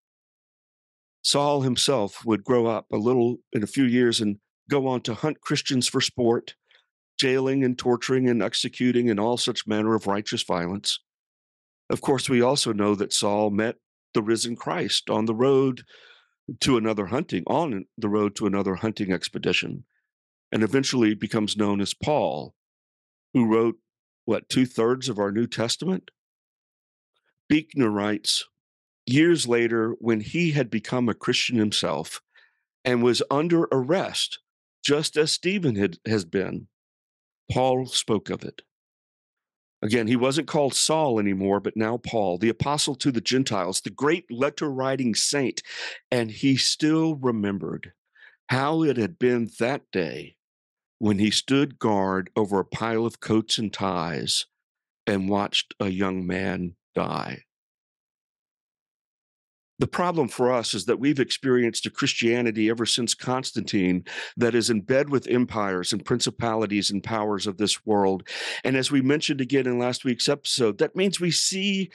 Saul 1.23 1.63
himself 1.63 2.25
would 2.25 2.45
grow 2.45 2.67
up 2.67 2.87
a 2.93 2.97
little 2.97 3.39
in 3.53 3.63
a 3.63 3.69
few 3.69 3.85
years 3.85 4.21
and 4.21 4.39
go 4.71 4.87
on 4.87 5.01
to 5.03 5.15
hunt 5.15 5.41
Christians 5.41 5.89
for 5.89 6.01
sport, 6.01 6.55
jailing 7.19 7.65
and 7.65 7.79
torturing 7.79 8.29
and 8.29 8.43
executing 8.43 9.09
and 9.11 9.21
all 9.21 9.37
such 9.37 9.67
manner 9.67 9.95
of 9.95 10.07
righteous 10.07 10.43
violence. 10.43 11.01
Of 11.89 12.01
course, 12.01 12.29
we 12.29 12.43
also 12.43 12.73
know 12.73 12.95
that 12.95 13.13
Saul 13.13 13.51
met 13.51 13.77
the 14.13 14.23
risen 14.23 14.57
Christ 14.57 15.09
on 15.09 15.27
the 15.27 15.35
road 15.35 15.83
to 16.61 16.77
another 16.77 17.07
hunting, 17.07 17.45
on 17.47 17.85
the 17.97 18.09
road 18.09 18.35
to 18.37 18.47
another 18.47 18.77
hunting 18.77 19.13
expedition, 19.13 19.85
and 20.53 20.63
eventually 20.63 21.15
becomes 21.15 21.57
known 21.57 21.81
as 21.81 21.95
Paul, 21.95 22.55
who 23.35 23.47
wrote, 23.47 23.77
what, 24.25 24.49
two 24.49 24.67
thirds 24.67 25.09
of 25.09 25.19
our 25.19 25.31
New 25.31 25.47
Testament? 25.47 26.11
Buechner 27.49 27.91
writes, 27.91 28.45
years 29.07 29.47
later, 29.47 29.95
when 30.01 30.21
he 30.21 30.51
had 30.51 30.69
become 30.71 31.09
a 31.09 31.15
Christian 31.15 31.59
himself 31.59 32.21
and 32.85 33.03
was 33.03 33.23
under 33.31 33.69
arrest, 33.71 34.41
just 34.87 35.17
as 35.17 35.33
Stephen 35.33 35.75
had, 35.75 35.99
has 36.07 36.25
been, 36.25 36.69
Paul 37.51 37.87
spoke 37.87 38.31
of 38.31 38.45
it. 38.45 38.63
Again, 39.83 40.07
he 40.07 40.15
wasn't 40.15 40.47
called 40.47 40.75
Saul 40.75 41.19
anymore, 41.19 41.59
but 41.59 41.77
now 41.77 41.97
Paul, 41.97 42.39
the 42.39 42.51
apostle 42.51 42.95
to 42.95 43.11
the 43.11 43.21
Gentiles, 43.21 43.81
the 43.81 43.91
great 43.91 44.31
letter 44.31 44.71
writing 44.71 45.17
saint. 45.17 45.61
And 46.13 46.31
he 46.31 46.57
still 46.57 47.17
remembered 47.17 47.95
how 48.49 48.85
it 48.85 48.97
had 48.97 49.19
been 49.19 49.51
that 49.59 49.83
day 49.91 50.37
when 51.01 51.19
he 51.19 51.33
stood 51.33 51.81
guard 51.81 52.31
over 52.37 52.61
a 52.61 52.65
pile 52.65 53.05
of 53.05 53.19
coats 53.19 53.59
and 53.59 53.73
ties 53.73 54.47
and 55.05 55.29
watched 55.29 55.75
a 55.81 55.89
young 55.89 56.29
man 56.29 56.77
die. 56.95 57.43
The 59.79 59.87
problem 59.87 60.29
for 60.29 60.51
us 60.51 60.73
is 60.73 60.87
that 60.87 60.99
we've 60.99 61.21
experienced 61.21 61.85
a 61.85 61.91
Christianity 61.91 62.71
ever 62.71 62.87
since 62.87 63.15
Constantine 63.15 64.05
that 64.37 64.55
is 64.55 64.71
in 64.71 64.81
bed 64.81 65.11
with 65.11 65.29
empires 65.29 65.93
and 65.93 66.05
principalities 66.05 66.91
and 66.91 67.05
powers 67.05 67.47
of 67.47 67.59
this 67.59 67.85
world. 67.85 68.27
And 68.65 68.75
as 68.75 68.91
we 68.91 69.03
mentioned 69.03 69.43
again 69.43 69.67
in 69.67 69.79
last 69.79 70.05
week's 70.05 70.31
episode, 70.31 70.79
that 70.79 70.97
means 70.97 71.21
we 71.21 71.31
see, 71.31 71.91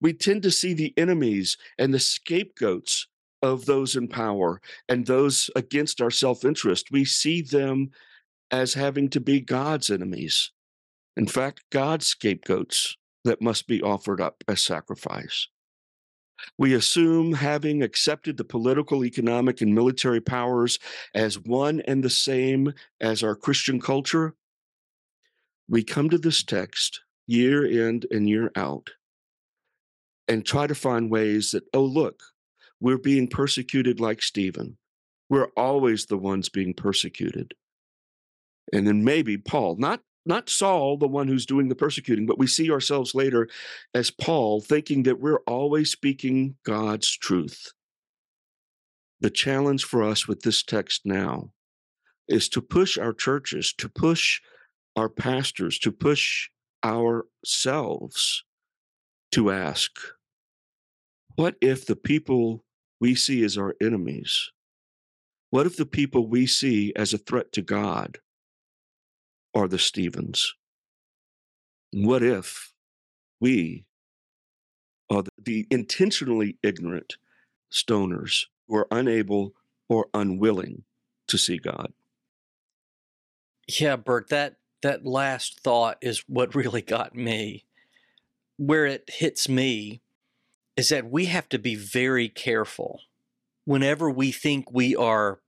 we 0.00 0.14
tend 0.14 0.42
to 0.44 0.50
see 0.50 0.72
the 0.72 0.94
enemies 0.96 1.58
and 1.78 1.92
the 1.92 1.98
scapegoats 1.98 3.06
of 3.42 3.66
those 3.66 3.96
in 3.96 4.08
power 4.08 4.62
and 4.88 5.06
those 5.06 5.50
against 5.56 6.00
our 6.00 6.10
self 6.10 6.42
interest. 6.42 6.90
We 6.90 7.04
see 7.04 7.42
them 7.42 7.90
as 8.50 8.72
having 8.72 9.10
to 9.10 9.20
be 9.20 9.40
God's 9.40 9.90
enemies. 9.90 10.52
In 11.18 11.26
fact, 11.26 11.64
God's 11.70 12.06
scapegoats 12.06 12.96
that 13.24 13.42
must 13.42 13.66
be 13.66 13.82
offered 13.82 14.20
up 14.20 14.42
as 14.48 14.62
sacrifice. 14.62 15.48
We 16.58 16.74
assume 16.74 17.32
having 17.32 17.82
accepted 17.82 18.36
the 18.36 18.44
political, 18.44 19.04
economic, 19.04 19.60
and 19.60 19.74
military 19.74 20.20
powers 20.20 20.78
as 21.14 21.38
one 21.38 21.80
and 21.82 22.02
the 22.02 22.10
same 22.10 22.72
as 23.00 23.22
our 23.22 23.34
Christian 23.34 23.80
culture, 23.80 24.34
we 25.68 25.82
come 25.82 26.10
to 26.10 26.18
this 26.18 26.42
text 26.42 27.00
year 27.26 27.66
in 27.66 28.02
and 28.10 28.28
year 28.28 28.50
out 28.54 28.90
and 30.28 30.44
try 30.44 30.66
to 30.66 30.74
find 30.74 31.10
ways 31.10 31.50
that, 31.50 31.64
oh, 31.72 31.84
look, 31.84 32.22
we're 32.80 32.98
being 32.98 33.28
persecuted 33.28 34.00
like 34.00 34.22
Stephen. 34.22 34.76
We're 35.28 35.48
always 35.56 36.06
the 36.06 36.18
ones 36.18 36.48
being 36.48 36.74
persecuted. 36.74 37.54
And 38.72 38.86
then 38.86 39.04
maybe 39.04 39.38
Paul, 39.38 39.76
not 39.76 40.00
not 40.26 40.50
Saul, 40.50 40.96
the 40.96 41.08
one 41.08 41.28
who's 41.28 41.46
doing 41.46 41.68
the 41.68 41.74
persecuting, 41.74 42.26
but 42.26 42.38
we 42.38 42.46
see 42.46 42.70
ourselves 42.70 43.14
later 43.14 43.48
as 43.94 44.10
Paul, 44.10 44.60
thinking 44.60 45.04
that 45.04 45.20
we're 45.20 45.40
always 45.46 45.90
speaking 45.90 46.56
God's 46.64 47.16
truth. 47.16 47.72
The 49.20 49.30
challenge 49.30 49.84
for 49.84 50.02
us 50.02 50.28
with 50.28 50.40
this 50.40 50.62
text 50.62 51.02
now 51.04 51.50
is 52.28 52.48
to 52.50 52.60
push 52.60 52.98
our 52.98 53.12
churches, 53.12 53.72
to 53.78 53.88
push 53.88 54.40
our 54.96 55.08
pastors, 55.08 55.78
to 55.78 55.92
push 55.92 56.48
ourselves 56.84 58.44
to 59.32 59.50
ask, 59.50 59.92
what 61.34 61.56
if 61.60 61.86
the 61.86 61.96
people 61.96 62.64
we 63.00 63.14
see 63.14 63.44
as 63.44 63.58
our 63.58 63.74
enemies, 63.80 64.50
what 65.50 65.66
if 65.66 65.76
the 65.76 65.86
people 65.86 66.26
we 66.26 66.46
see 66.46 66.92
as 66.96 67.12
a 67.12 67.18
threat 67.18 67.52
to 67.52 67.62
God 67.62 68.18
are 69.56 69.66
the 69.66 69.78
Stevens? 69.78 70.54
What 71.92 72.22
if 72.22 72.74
we 73.40 73.86
are 75.10 75.24
the 75.42 75.66
intentionally 75.70 76.58
ignorant 76.62 77.16
stoners 77.72 78.46
who 78.68 78.76
are 78.76 78.88
unable 78.90 79.54
or 79.88 80.08
unwilling 80.12 80.84
to 81.28 81.38
see 81.38 81.56
God? 81.56 81.92
Yeah, 83.66 83.96
Bert, 83.96 84.28
that 84.28 84.56
that 84.82 85.06
last 85.06 85.60
thought 85.60 85.96
is 86.02 86.22
what 86.28 86.54
really 86.54 86.82
got 86.82 87.14
me. 87.14 87.64
Where 88.58 88.84
it 88.84 89.08
hits 89.08 89.48
me 89.48 90.02
is 90.76 90.90
that 90.90 91.10
we 91.10 91.26
have 91.26 91.48
to 91.48 91.58
be 91.58 91.74
very 91.74 92.28
careful 92.28 93.00
whenever 93.64 94.10
we 94.10 94.32
think 94.32 94.70
we 94.70 94.94
are 94.94 95.40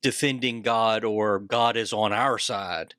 defending 0.00 0.62
God 0.62 1.04
or 1.04 1.40
God 1.40 1.76
is 1.76 1.92
on 1.92 2.12
our 2.12 2.38
side 2.38 2.94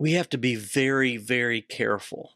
we 0.00 0.12
have 0.14 0.30
to 0.30 0.38
be 0.38 0.54
very, 0.54 1.18
very 1.18 1.60
careful 1.60 2.32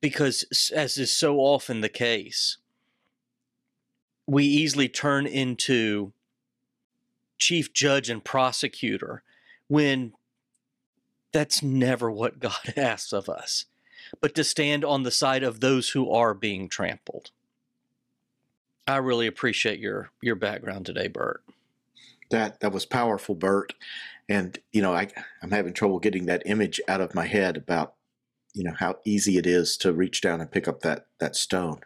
because, 0.00 0.70
as 0.72 0.96
is 0.96 1.10
so 1.10 1.38
often 1.38 1.80
the 1.80 1.88
case, 1.88 2.58
we 4.24 4.44
easily 4.44 4.88
turn 4.88 5.26
into 5.26 6.12
chief 7.36 7.72
judge 7.72 8.08
and 8.08 8.22
prosecutor 8.22 9.24
when 9.66 10.12
that's 11.32 11.64
never 11.64 12.08
what 12.08 12.38
God 12.38 12.74
asks 12.76 13.12
of 13.12 13.28
us, 13.28 13.64
but 14.20 14.36
to 14.36 14.44
stand 14.44 14.84
on 14.84 15.02
the 15.02 15.10
side 15.10 15.42
of 15.42 15.58
those 15.58 15.90
who 15.90 16.08
are 16.12 16.32
being 16.32 16.68
trampled. 16.68 17.32
I 18.86 18.98
really 18.98 19.26
appreciate 19.26 19.80
your 19.80 20.10
your 20.22 20.36
background 20.36 20.86
today, 20.86 21.08
Bert. 21.08 21.42
That 22.30 22.60
that 22.60 22.70
was 22.70 22.86
powerful, 22.86 23.34
Bert 23.34 23.74
and 24.28 24.58
you 24.72 24.82
know 24.82 24.94
I, 24.94 25.08
i'm 25.42 25.50
having 25.50 25.72
trouble 25.72 25.98
getting 25.98 26.26
that 26.26 26.42
image 26.46 26.80
out 26.88 27.00
of 27.00 27.14
my 27.14 27.26
head 27.26 27.56
about 27.56 27.94
you 28.54 28.64
know 28.64 28.74
how 28.76 28.96
easy 29.04 29.38
it 29.38 29.46
is 29.46 29.76
to 29.78 29.92
reach 29.92 30.20
down 30.20 30.40
and 30.40 30.50
pick 30.50 30.66
up 30.66 30.80
that 30.80 31.06
that 31.20 31.36
stone. 31.36 31.80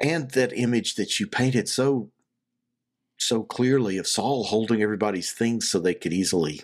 And 0.00 0.30
that 0.30 0.52
image 0.52 0.94
that 0.94 1.18
you 1.18 1.26
painted 1.26 1.68
so 1.68 2.10
so 3.16 3.42
clearly 3.42 3.98
of 3.98 4.06
saul 4.06 4.44
holding 4.44 4.80
everybody's 4.80 5.32
things 5.32 5.68
so 5.68 5.80
they 5.80 5.94
could 5.94 6.12
easily 6.12 6.62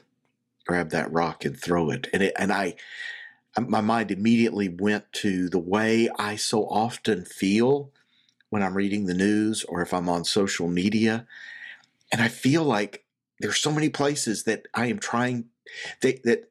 grab 0.67 0.91
that 0.91 1.13
rock 1.13 1.45
and 1.45 1.59
throw 1.59 1.91
it. 1.91 2.07
And 2.13 2.23
it 2.23 2.35
and 2.39 2.53
i 2.53 2.77
um, 3.57 3.69
my 3.69 3.81
mind 3.81 4.11
immediately 4.13 4.69
went 4.69 5.13
to 5.15 5.49
the 5.49 5.59
way 5.59 6.09
i 6.19 6.37
so 6.37 6.65
often 6.67 7.25
feel 7.25 7.91
when 8.51 8.63
i'm 8.63 8.77
reading 8.77 9.07
the 9.07 9.15
news 9.15 9.65
or 9.65 9.83
if 9.83 9.93
i'm 9.93 10.09
on 10.09 10.25
social 10.25 10.69
media. 10.69 11.27
And 12.13 12.23
i 12.23 12.29
feel 12.29 12.63
like 12.63 13.04
there's 13.45 13.61
so 13.61 13.71
many 13.71 13.91
places 13.91 14.45
that 14.45 14.67
I 14.73 14.87
am 14.87 14.99
trying 14.99 15.51
that 16.01 16.23
that 16.23 16.51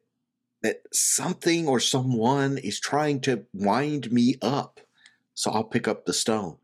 that 0.62 0.84
something 0.92 1.68
or 1.68 1.80
someone 1.80 2.60
is 2.60 2.80
trying 2.80 3.20
to 3.22 3.48
wind 3.52 4.12
me 4.12 4.36
up. 4.44 4.80
So 5.34 5.50
I'll 5.50 5.64
pick 5.64 5.88
up 5.88 6.06
the 6.06 6.14
stone. 6.14 6.58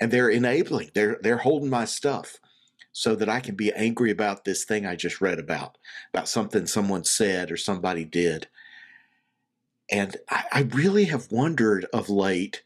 And 0.00 0.10
they're 0.10 0.28
enabling. 0.28 0.90
They're 0.92 1.20
they're 1.22 1.38
holding 1.38 1.70
my 1.70 1.84
stuff 1.84 2.40
so 2.90 3.14
that 3.14 3.28
I 3.28 3.38
can 3.38 3.54
be 3.54 3.72
angry 3.74 4.10
about 4.10 4.44
this 4.44 4.64
thing 4.64 4.86
I 4.86 4.96
just 4.96 5.20
read 5.20 5.38
about, 5.38 5.78
about 6.12 6.28
something 6.28 6.66
someone 6.66 7.04
said 7.04 7.52
or 7.52 7.56
somebody 7.56 8.04
did. 8.04 8.48
And 9.88 10.16
I, 10.28 10.44
I 10.50 10.60
really 10.62 11.04
have 11.04 11.30
wondered 11.30 11.86
of 11.92 12.10
late 12.10 12.64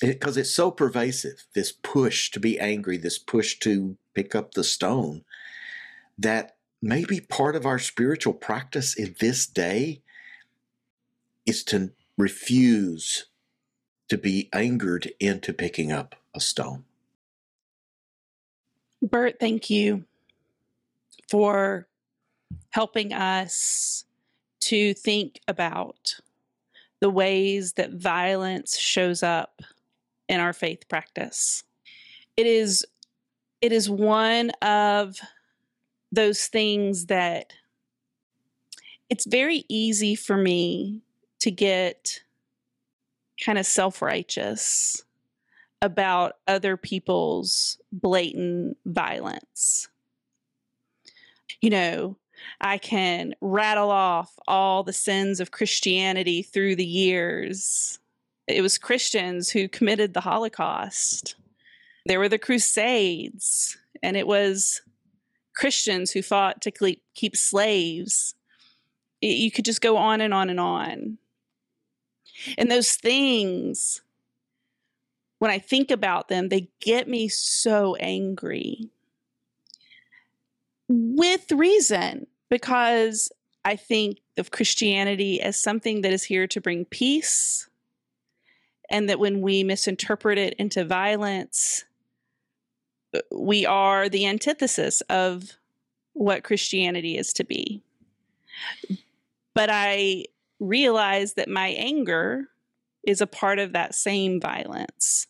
because 0.00 0.36
it, 0.36 0.40
it's 0.40 0.50
so 0.50 0.72
pervasive 0.72 1.46
this 1.54 1.70
push 1.70 2.32
to 2.32 2.40
be 2.40 2.58
angry 2.58 2.96
this 2.96 3.18
push 3.18 3.60
to 3.60 3.96
pick 4.12 4.34
up 4.34 4.54
the 4.54 4.64
stone 4.64 5.24
that 6.18 6.56
maybe 6.80 7.20
part 7.20 7.56
of 7.56 7.66
our 7.66 7.78
spiritual 7.78 8.34
practice 8.34 8.94
in 8.94 9.14
this 9.20 9.46
day 9.46 10.02
is 11.46 11.64
to 11.64 11.92
refuse 12.18 13.26
to 14.08 14.18
be 14.18 14.48
angered 14.52 15.10
into 15.18 15.52
picking 15.52 15.90
up 15.90 16.14
a 16.34 16.40
stone. 16.40 16.84
Bert, 19.00 19.36
thank 19.40 19.70
you 19.70 20.04
for 21.30 21.88
helping 22.70 23.12
us 23.12 24.04
to 24.60 24.94
think 24.94 25.40
about 25.48 26.16
the 27.00 27.10
ways 27.10 27.72
that 27.72 27.94
violence 27.94 28.78
shows 28.78 29.22
up 29.22 29.60
in 30.28 30.40
our 30.40 30.52
faith 30.52 30.88
practice. 30.88 31.64
It 32.36 32.46
is 32.46 32.86
it 33.60 33.72
is 33.72 33.88
one 33.88 34.50
of 34.62 35.16
those 36.12 36.46
things 36.46 37.06
that 37.06 37.54
it's 39.08 39.26
very 39.26 39.64
easy 39.68 40.14
for 40.14 40.36
me 40.36 41.00
to 41.40 41.50
get 41.50 42.22
kind 43.44 43.58
of 43.58 43.66
self 43.66 44.00
righteous 44.00 45.02
about 45.80 46.36
other 46.46 46.76
people's 46.76 47.78
blatant 47.90 48.76
violence. 48.86 49.88
You 51.60 51.70
know, 51.70 52.16
I 52.60 52.78
can 52.78 53.34
rattle 53.40 53.90
off 53.90 54.32
all 54.46 54.82
the 54.82 54.92
sins 54.92 55.40
of 55.40 55.50
Christianity 55.50 56.42
through 56.42 56.76
the 56.76 56.86
years. 56.86 57.98
It 58.46 58.62
was 58.62 58.78
Christians 58.78 59.50
who 59.50 59.68
committed 59.68 60.14
the 60.14 60.20
Holocaust. 60.20 61.36
There 62.06 62.18
were 62.18 62.28
the 62.28 62.38
Crusades, 62.38 63.76
and 64.02 64.16
it 64.16 64.26
was 64.26 64.82
Christians 65.54 66.10
who 66.10 66.22
fought 66.22 66.62
to 66.62 66.96
keep 67.14 67.36
slaves. 67.36 68.34
You 69.20 69.50
could 69.50 69.64
just 69.64 69.80
go 69.80 69.96
on 69.96 70.20
and 70.20 70.34
on 70.34 70.50
and 70.50 70.58
on. 70.58 71.18
And 72.58 72.70
those 72.70 72.94
things, 72.94 74.02
when 75.38 75.50
I 75.50 75.58
think 75.58 75.90
about 75.90 76.28
them, 76.28 76.48
they 76.48 76.68
get 76.80 77.08
me 77.08 77.28
so 77.28 77.94
angry. 77.96 78.88
With 80.88 81.52
reason, 81.52 82.26
because 82.50 83.30
I 83.64 83.76
think 83.76 84.18
of 84.36 84.50
Christianity 84.50 85.40
as 85.40 85.62
something 85.62 86.00
that 86.00 86.12
is 86.12 86.24
here 86.24 86.46
to 86.48 86.60
bring 86.60 86.84
peace, 86.84 87.68
and 88.90 89.08
that 89.08 89.20
when 89.20 89.40
we 89.40 89.62
misinterpret 89.62 90.36
it 90.36 90.54
into 90.54 90.84
violence, 90.84 91.84
we 93.30 93.66
are 93.66 94.08
the 94.08 94.26
antithesis 94.26 95.00
of 95.02 95.56
what 96.14 96.44
Christianity 96.44 97.16
is 97.16 97.32
to 97.34 97.44
be. 97.44 97.82
But 99.54 99.68
I 99.70 100.26
realize 100.60 101.34
that 101.34 101.48
my 101.48 101.68
anger 101.68 102.48
is 103.04 103.20
a 103.20 103.26
part 103.26 103.58
of 103.58 103.72
that 103.72 103.94
same 103.94 104.40
violence. 104.40 105.26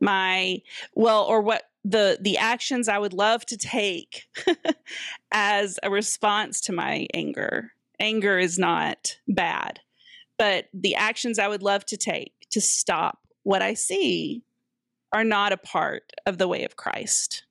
My 0.00 0.62
well 0.94 1.24
or 1.24 1.40
what 1.40 1.64
the 1.84 2.18
the 2.20 2.38
actions 2.38 2.88
I 2.88 2.98
would 2.98 3.12
love 3.12 3.44
to 3.46 3.56
take 3.56 4.24
as 5.32 5.78
a 5.82 5.90
response 5.90 6.60
to 6.62 6.72
my 6.72 7.06
anger. 7.14 7.72
Anger 8.00 8.38
is 8.38 8.58
not 8.58 9.18
bad, 9.28 9.80
but 10.38 10.66
the 10.72 10.96
actions 10.96 11.38
I 11.38 11.48
would 11.48 11.62
love 11.62 11.84
to 11.86 11.96
take 11.96 12.32
to 12.50 12.60
stop 12.60 13.18
what 13.44 13.62
I 13.62 13.74
see 13.74 14.42
are 15.14 15.24
not 15.24 15.52
a 15.52 15.56
part 15.56 16.12
of 16.26 16.38
the 16.38 16.48
way 16.48 16.64
of 16.64 16.76
Christ. 16.76 17.44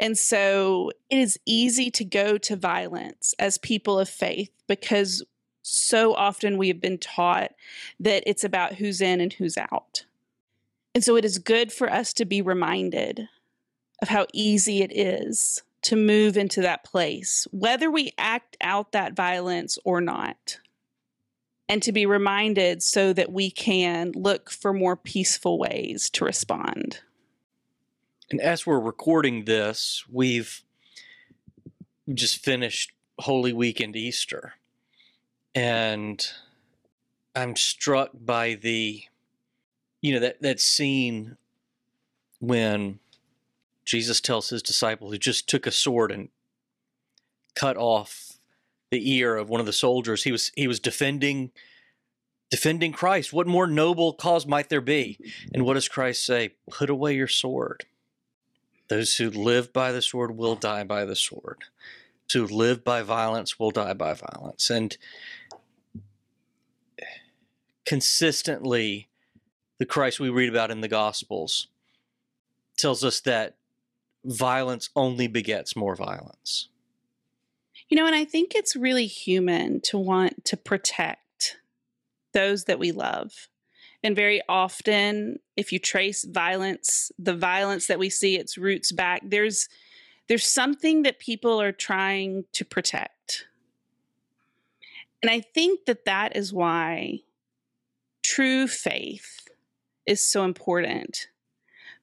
And 0.00 0.16
so 0.16 0.90
it 1.10 1.18
is 1.18 1.38
easy 1.44 1.90
to 1.90 2.04
go 2.04 2.38
to 2.38 2.56
violence 2.56 3.34
as 3.38 3.58
people 3.58 4.00
of 4.00 4.08
faith 4.08 4.50
because 4.66 5.22
so 5.62 6.14
often 6.14 6.56
we 6.56 6.68
have 6.68 6.80
been 6.80 6.96
taught 6.98 7.50
that 8.00 8.22
it's 8.26 8.42
about 8.42 8.76
who's 8.76 9.02
in 9.02 9.20
and 9.20 9.34
who's 9.34 9.58
out. 9.58 10.06
And 10.94 11.04
so 11.04 11.16
it 11.16 11.26
is 11.26 11.38
good 11.38 11.72
for 11.72 11.92
us 11.92 12.14
to 12.14 12.24
be 12.24 12.40
reminded 12.40 13.28
of 14.00 14.08
how 14.08 14.26
easy 14.32 14.82
it 14.82 14.96
is 14.96 15.62
to 15.82 15.94
move 15.94 16.38
into 16.38 16.62
that 16.62 16.84
place, 16.84 17.46
whether 17.50 17.90
we 17.90 18.12
act 18.16 18.56
out 18.62 18.92
that 18.92 19.14
violence 19.14 19.78
or 19.84 20.00
not. 20.00 20.58
And 21.68 21.82
to 21.82 21.92
be 21.92 22.06
reminded 22.06 22.82
so 22.82 23.12
that 23.12 23.30
we 23.30 23.50
can 23.50 24.12
look 24.14 24.50
for 24.50 24.72
more 24.72 24.96
peaceful 24.96 25.58
ways 25.58 26.08
to 26.10 26.24
respond. 26.24 27.00
And 28.30 28.40
as 28.40 28.66
we're 28.66 28.80
recording 28.80 29.44
this, 29.44 30.04
we've 30.10 30.62
just 32.12 32.42
finished 32.42 32.92
Holy 33.18 33.52
Week 33.52 33.80
and 33.80 33.94
Easter. 33.94 34.54
And 35.54 36.26
I'm 37.34 37.56
struck 37.56 38.10
by 38.14 38.54
the, 38.54 39.02
you 40.00 40.14
know, 40.14 40.20
that, 40.20 40.40
that 40.42 40.60
scene 40.60 41.36
when 42.38 42.98
Jesus 43.84 44.20
tells 44.20 44.50
his 44.50 44.62
disciple 44.62 45.10
who 45.10 45.18
just 45.18 45.48
took 45.48 45.66
a 45.66 45.70
sword 45.70 46.12
and 46.12 46.28
cut 47.54 47.76
off 47.76 48.27
the 48.90 49.12
ear 49.12 49.36
of 49.36 49.48
one 49.48 49.60
of 49.60 49.66
the 49.66 49.72
soldiers. 49.72 50.24
He 50.24 50.32
was 50.32 50.50
he 50.56 50.66
was 50.66 50.80
defending 50.80 51.52
defending 52.50 52.92
Christ. 52.92 53.32
What 53.32 53.46
more 53.46 53.66
noble 53.66 54.12
cause 54.12 54.46
might 54.46 54.68
there 54.68 54.80
be? 54.80 55.18
And 55.52 55.64
what 55.64 55.74
does 55.74 55.88
Christ 55.88 56.24
say? 56.24 56.50
Put 56.70 56.90
away 56.90 57.14
your 57.14 57.28
sword. 57.28 57.84
Those 58.88 59.16
who 59.16 59.30
live 59.30 59.72
by 59.72 59.92
the 59.92 60.00
sword 60.00 60.36
will 60.36 60.54
die 60.54 60.84
by 60.84 61.04
the 61.04 61.16
sword. 61.16 61.64
Those 62.32 62.48
who 62.48 62.56
live 62.56 62.84
by 62.84 63.02
violence 63.02 63.58
will 63.58 63.70
die 63.70 63.92
by 63.92 64.14
violence. 64.14 64.70
And 64.70 64.96
consistently, 67.84 69.08
the 69.78 69.86
Christ 69.86 70.20
we 70.20 70.30
read 70.30 70.48
about 70.48 70.70
in 70.70 70.80
the 70.80 70.88
Gospels 70.88 71.68
tells 72.78 73.04
us 73.04 73.20
that 73.20 73.56
violence 74.24 74.90
only 74.96 75.26
begets 75.26 75.76
more 75.76 75.94
violence. 75.94 76.68
You 77.88 77.96
know, 77.96 78.06
and 78.06 78.14
I 78.14 78.24
think 78.24 78.54
it's 78.54 78.76
really 78.76 79.06
human 79.06 79.80
to 79.82 79.98
want 79.98 80.44
to 80.46 80.56
protect 80.56 81.56
those 82.34 82.64
that 82.64 82.78
we 82.78 82.92
love. 82.92 83.48
And 84.04 84.14
very 84.14 84.42
often, 84.48 85.38
if 85.56 85.72
you 85.72 85.78
trace 85.78 86.24
violence, 86.24 87.10
the 87.18 87.34
violence 87.34 87.86
that 87.86 87.98
we 87.98 88.10
see 88.10 88.36
its 88.36 88.58
roots 88.58 88.92
back, 88.92 89.22
there's 89.24 89.68
there's 90.28 90.46
something 90.46 91.02
that 91.02 91.18
people 91.18 91.60
are 91.60 91.72
trying 91.72 92.44
to 92.52 92.64
protect. 92.64 93.46
And 95.22 95.30
I 95.30 95.40
think 95.40 95.86
that 95.86 96.04
that 96.04 96.36
is 96.36 96.52
why 96.52 97.20
true 98.22 98.68
faith 98.68 99.48
is 100.06 100.26
so 100.26 100.44
important 100.44 101.28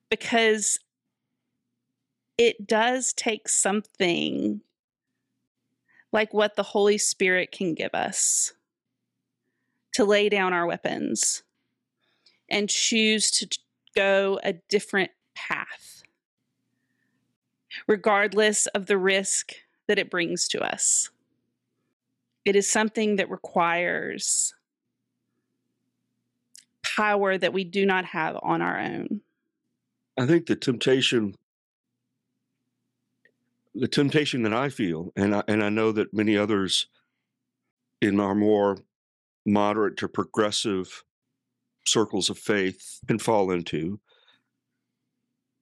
because 0.09 0.79
it 2.37 2.67
does 2.67 3.13
take 3.13 3.47
something 3.47 4.61
like 6.15 6.33
what 6.33 6.55
the 6.55 6.63
Holy 6.63 6.97
Spirit 6.97 7.51
can 7.51 7.73
give 7.73 7.93
us 7.93 8.53
to 9.93 10.05
lay 10.05 10.29
down 10.29 10.53
our 10.53 10.65
weapons 10.65 11.43
and 12.49 12.69
choose 12.69 13.29
to 13.29 13.59
go 13.97 14.39
a 14.41 14.53
different 14.69 15.11
path, 15.35 16.03
regardless 17.85 18.65
of 18.67 18.85
the 18.85 18.97
risk 18.97 19.55
that 19.89 19.99
it 19.99 20.09
brings 20.09 20.47
to 20.47 20.61
us. 20.61 21.09
It 22.45 22.55
is 22.55 22.69
something 22.69 23.17
that 23.17 23.29
requires 23.29 24.53
power 26.81 27.37
that 27.37 27.51
we 27.51 27.65
do 27.65 27.85
not 27.85 28.05
have 28.05 28.37
on 28.41 28.61
our 28.61 28.79
own. 28.79 29.19
I 30.17 30.25
think 30.25 30.45
the 30.45 30.55
temptation 30.55 31.35
the 33.75 33.87
temptation 33.87 34.43
that 34.43 34.53
I 34.53 34.69
feel, 34.69 35.11
and 35.15 35.35
I, 35.35 35.43
and 35.47 35.63
I 35.63 35.69
know 35.69 35.91
that 35.91 36.13
many 36.13 36.37
others 36.37 36.87
in 38.01 38.19
our 38.19 38.33
more 38.33 38.77
moderate 39.45 39.97
to 39.97 40.07
progressive 40.07 41.03
circles 41.85 42.29
of 42.29 42.37
faith 42.37 42.99
can 43.07 43.19
fall 43.19 43.51
into, 43.51 43.99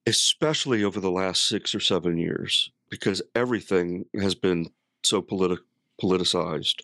especially 0.06 0.84
over 0.84 1.00
the 1.00 1.10
last 1.10 1.46
six 1.46 1.74
or 1.74 1.80
seven 1.80 2.16
years, 2.16 2.70
because 2.88 3.20
everything 3.34 4.06
has 4.18 4.34
been 4.34 4.68
so 5.02 5.20
politi- 5.20 5.58
politicized. 6.00 6.82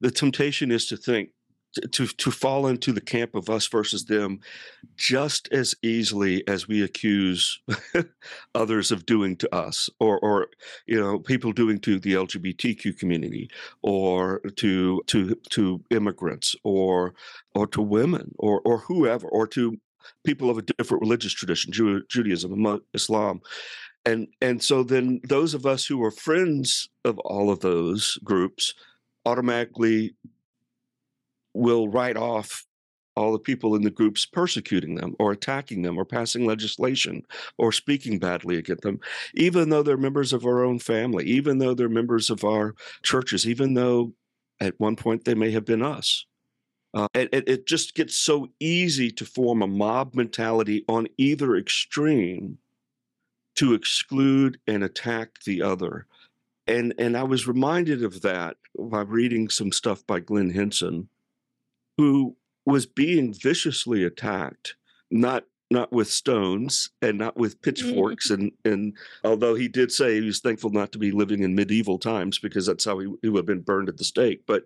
The 0.00 0.10
temptation 0.10 0.70
is 0.70 0.86
to 0.86 0.96
think, 0.96 1.30
to 1.92 2.06
to 2.06 2.30
fall 2.30 2.66
into 2.66 2.92
the 2.92 3.00
camp 3.00 3.34
of 3.34 3.48
us 3.48 3.66
versus 3.66 4.04
them 4.06 4.40
just 4.96 5.48
as 5.52 5.74
easily 5.82 6.46
as 6.48 6.66
we 6.66 6.82
accuse 6.82 7.60
others 8.54 8.90
of 8.90 9.06
doing 9.06 9.36
to 9.36 9.54
us 9.54 9.88
or 10.00 10.18
or 10.20 10.48
you 10.86 11.00
know 11.00 11.18
people 11.18 11.52
doing 11.52 11.78
to 11.78 11.98
the 11.98 12.14
LGBTQ 12.14 12.98
community 12.98 13.48
or 13.82 14.40
to 14.56 15.00
to 15.06 15.34
to 15.50 15.82
immigrants 15.90 16.56
or 16.64 17.14
or 17.54 17.66
to 17.68 17.80
women 17.80 18.32
or 18.38 18.60
or 18.64 18.78
whoever 18.78 19.28
or 19.28 19.46
to 19.46 19.78
people 20.24 20.50
of 20.50 20.58
a 20.58 20.62
different 20.62 21.02
religious 21.02 21.32
tradition 21.32 21.72
Jew, 21.72 22.02
Judaism 22.08 22.80
Islam. 22.94 23.40
And 24.04 24.28
and 24.40 24.62
so 24.62 24.82
then 24.82 25.20
those 25.28 25.54
of 25.54 25.66
us 25.66 25.86
who 25.86 26.02
are 26.02 26.10
friends 26.10 26.88
of 27.04 27.18
all 27.20 27.50
of 27.50 27.60
those 27.60 28.18
groups 28.24 28.74
automatically 29.26 30.14
will 31.54 31.88
write 31.88 32.16
off 32.16 32.64
all 33.20 33.32
the 33.32 33.38
people 33.38 33.74
in 33.74 33.82
the 33.82 33.90
groups 33.90 34.24
persecuting 34.24 34.94
them 34.94 35.14
or 35.18 35.32
attacking 35.32 35.82
them 35.82 35.98
or 35.98 36.04
passing 36.04 36.46
legislation 36.46 37.22
or 37.58 37.72
speaking 37.72 38.18
badly 38.18 38.56
against 38.56 38.82
them, 38.82 38.98
even 39.34 39.68
though 39.68 39.82
they're 39.82 39.96
members 39.96 40.32
of 40.32 40.46
our 40.46 40.64
own 40.64 40.78
family, 40.78 41.24
even 41.26 41.58
though 41.58 41.74
they're 41.74 41.88
members 41.88 42.30
of 42.30 42.44
our 42.44 42.74
churches, 43.02 43.46
even 43.46 43.74
though 43.74 44.12
at 44.60 44.78
one 44.78 44.96
point 44.96 45.24
they 45.24 45.34
may 45.34 45.50
have 45.50 45.64
been 45.64 45.82
us. 45.82 46.24
Uh, 46.94 47.06
it, 47.14 47.28
it 47.32 47.66
just 47.66 47.94
gets 47.94 48.16
so 48.16 48.48
easy 48.58 49.10
to 49.10 49.24
form 49.24 49.62
a 49.62 49.66
mob 49.66 50.14
mentality 50.14 50.84
on 50.88 51.06
either 51.18 51.56
extreme 51.56 52.58
to 53.54 53.74
exclude 53.74 54.58
and 54.66 54.82
attack 54.82 55.42
the 55.44 55.62
other. 55.62 56.06
And, 56.66 56.94
and 56.98 57.16
I 57.16 57.22
was 57.22 57.46
reminded 57.46 58.02
of 58.02 58.22
that 58.22 58.56
by 58.78 59.02
reading 59.02 59.50
some 59.50 59.72
stuff 59.72 60.06
by 60.06 60.20
Glenn 60.20 60.50
Hinson 60.50 61.09
who 61.96 62.36
was 62.66 62.86
being 62.86 63.32
viciously 63.32 64.04
attacked, 64.04 64.76
not 65.10 65.44
not 65.72 65.92
with 65.92 66.10
stones 66.10 66.90
and 67.00 67.16
not 67.16 67.36
with 67.36 67.62
pitchforks. 67.62 68.30
Mm-hmm. 68.30 68.42
and 68.42 68.52
and 68.64 68.96
although 69.22 69.54
he 69.54 69.68
did 69.68 69.92
say 69.92 70.14
he 70.14 70.26
was 70.26 70.40
thankful 70.40 70.70
not 70.70 70.90
to 70.92 70.98
be 70.98 71.12
living 71.12 71.42
in 71.42 71.54
medieval 71.54 71.98
times 71.98 72.38
because 72.38 72.66
that's 72.66 72.84
how 72.84 72.98
he, 72.98 73.06
he 73.22 73.28
would 73.28 73.40
have 73.40 73.46
been 73.46 73.60
burned 73.60 73.88
at 73.88 73.96
the 73.96 74.04
stake. 74.04 74.42
But 74.46 74.64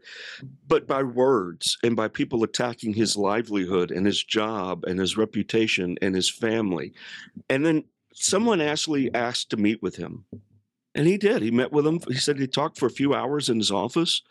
but 0.67 0.87
by 0.87 1.03
words 1.03 1.77
and 1.83 1.95
by 1.95 2.09
people 2.09 2.43
attacking 2.43 2.95
his 2.95 3.17
livelihood 3.17 3.91
and 3.91 4.07
his 4.07 4.23
job 4.23 4.85
and 4.85 4.99
his 4.99 5.17
reputation 5.17 5.97
and 6.01 6.15
his 6.15 6.31
family. 6.31 6.95
And 7.51 7.67
then 7.67 7.85
someone 8.15 8.61
actually 8.61 9.15
asked 9.15 9.51
to 9.51 9.57
meet 9.57 9.83
with 9.83 9.97
him. 9.97 10.25
And 10.95 11.09
he 11.09 11.19
did. 11.19 11.43
He 11.43 11.51
met 11.51 11.73
with 11.73 11.87
him. 11.87 11.99
He 12.09 12.15
said 12.15 12.39
he 12.39 12.47
talked 12.47 12.79
for 12.79 12.87
a 12.87 12.91
few 12.91 13.15
hours 13.15 13.49
in 13.49 13.59
his 13.59 13.73
office 13.73 14.23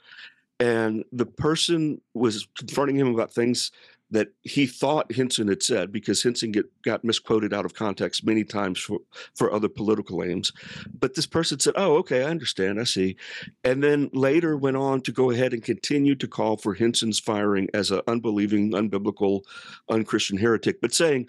and 0.63 1.03
the 1.11 1.25
person 1.25 1.99
was 2.13 2.47
confronting 2.57 2.95
him 2.95 3.13
about 3.13 3.33
things 3.33 3.69
that 4.11 4.29
he 4.43 4.65
thought 4.65 5.11
Hinson 5.11 5.49
had 5.49 5.61
said 5.61 5.91
because 5.91 6.23
Hinson 6.23 6.53
get, 6.53 6.67
got 6.83 7.03
misquoted 7.03 7.53
out 7.53 7.65
of 7.65 7.73
context 7.73 8.25
many 8.25 8.45
times 8.45 8.79
for, 8.79 8.99
for 9.35 9.51
other 9.51 9.67
political 9.67 10.23
aims. 10.23 10.53
But 10.97 11.15
this 11.15 11.25
person 11.25 11.59
said, 11.59 11.73
Oh, 11.75 11.97
okay, 11.97 12.23
I 12.23 12.29
understand, 12.29 12.79
I 12.79 12.85
see. 12.85 13.17
And 13.65 13.83
then 13.83 14.09
later 14.13 14.55
went 14.55 14.77
on 14.77 15.01
to 15.01 15.11
go 15.11 15.31
ahead 15.31 15.51
and 15.51 15.61
continue 15.61 16.15
to 16.15 16.27
call 16.29 16.55
for 16.55 16.73
Hinson's 16.73 17.19
firing 17.19 17.67
as 17.73 17.91
an 17.91 17.99
unbelieving, 18.07 18.71
unbiblical, 18.71 19.41
unchristian 19.89 20.37
heretic, 20.37 20.79
but 20.79 20.93
saying, 20.93 21.27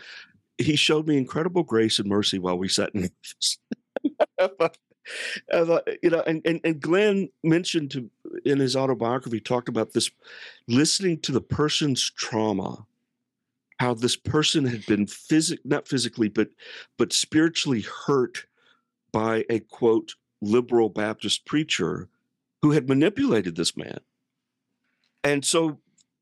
He 0.59 0.77
showed 0.77 1.09
me 1.09 1.17
incredible 1.17 1.65
grace 1.65 1.99
and 1.99 2.09
mercy 2.09 2.39
while 2.39 2.57
we 2.57 2.69
sat 2.69 2.91
in 2.95 3.11
you 6.03 6.11
know, 6.11 6.23
and, 6.27 6.43
and, 6.45 6.61
and 6.65 6.81
Glenn 6.81 7.29
mentioned 7.43 7.91
to, 7.93 8.11
in 8.45 8.59
his 8.59 8.77
autobiography, 8.77 9.41
talked 9.41 9.69
about 9.69 9.93
this 9.93 10.11
listening 10.69 11.21
to 11.21 11.33
the 11.33 11.41
person's 11.41 12.11
trauma, 12.11 12.87
how 13.79 13.95
this 13.95 14.17
person 14.17 14.65
had 14.65 14.87
been 14.87 15.07
physic 15.07 15.61
not 15.65 15.89
physically, 15.89 16.29
but 16.29 16.49
but 16.97 17.13
spiritually 17.13 17.85
hurt 18.07 18.47
by 19.13 19.45
a 19.51 19.61
quote 19.61 20.15
liberal 20.41 20.89
Baptist 20.89 21.45
preacher 21.47 22.09
who 22.63 22.73
had 22.73 22.89
manipulated 22.89 23.57
this 23.57 23.77
man. 23.77 23.99
And 25.23 25.45
so 25.45 25.81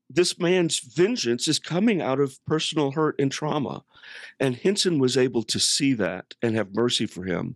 this 0.09 0.39
man's 0.39 0.79
vengeance 0.79 1.47
is 1.47 1.59
coming 1.59 2.01
out 2.01 2.19
of 2.19 2.43
personal 2.45 2.91
hurt 2.91 3.15
and 3.19 3.31
trauma. 3.31 3.83
And 4.39 4.55
Hinson 4.55 4.99
was 4.99 5.17
able 5.17 5.43
to 5.43 5.59
see 5.59 5.93
that 5.93 6.35
and 6.41 6.55
have 6.55 6.75
mercy 6.75 7.05
for 7.05 7.23
him 7.23 7.55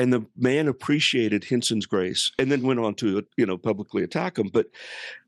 and 0.00 0.14
the 0.14 0.24
man 0.34 0.66
appreciated 0.66 1.44
Hinson's 1.44 1.84
grace 1.84 2.32
and 2.38 2.50
then 2.50 2.62
went 2.62 2.80
on 2.80 2.94
to 2.94 3.22
you 3.36 3.44
know 3.44 3.58
publicly 3.58 4.02
attack 4.02 4.38
him. 4.38 4.48
But 4.50 4.68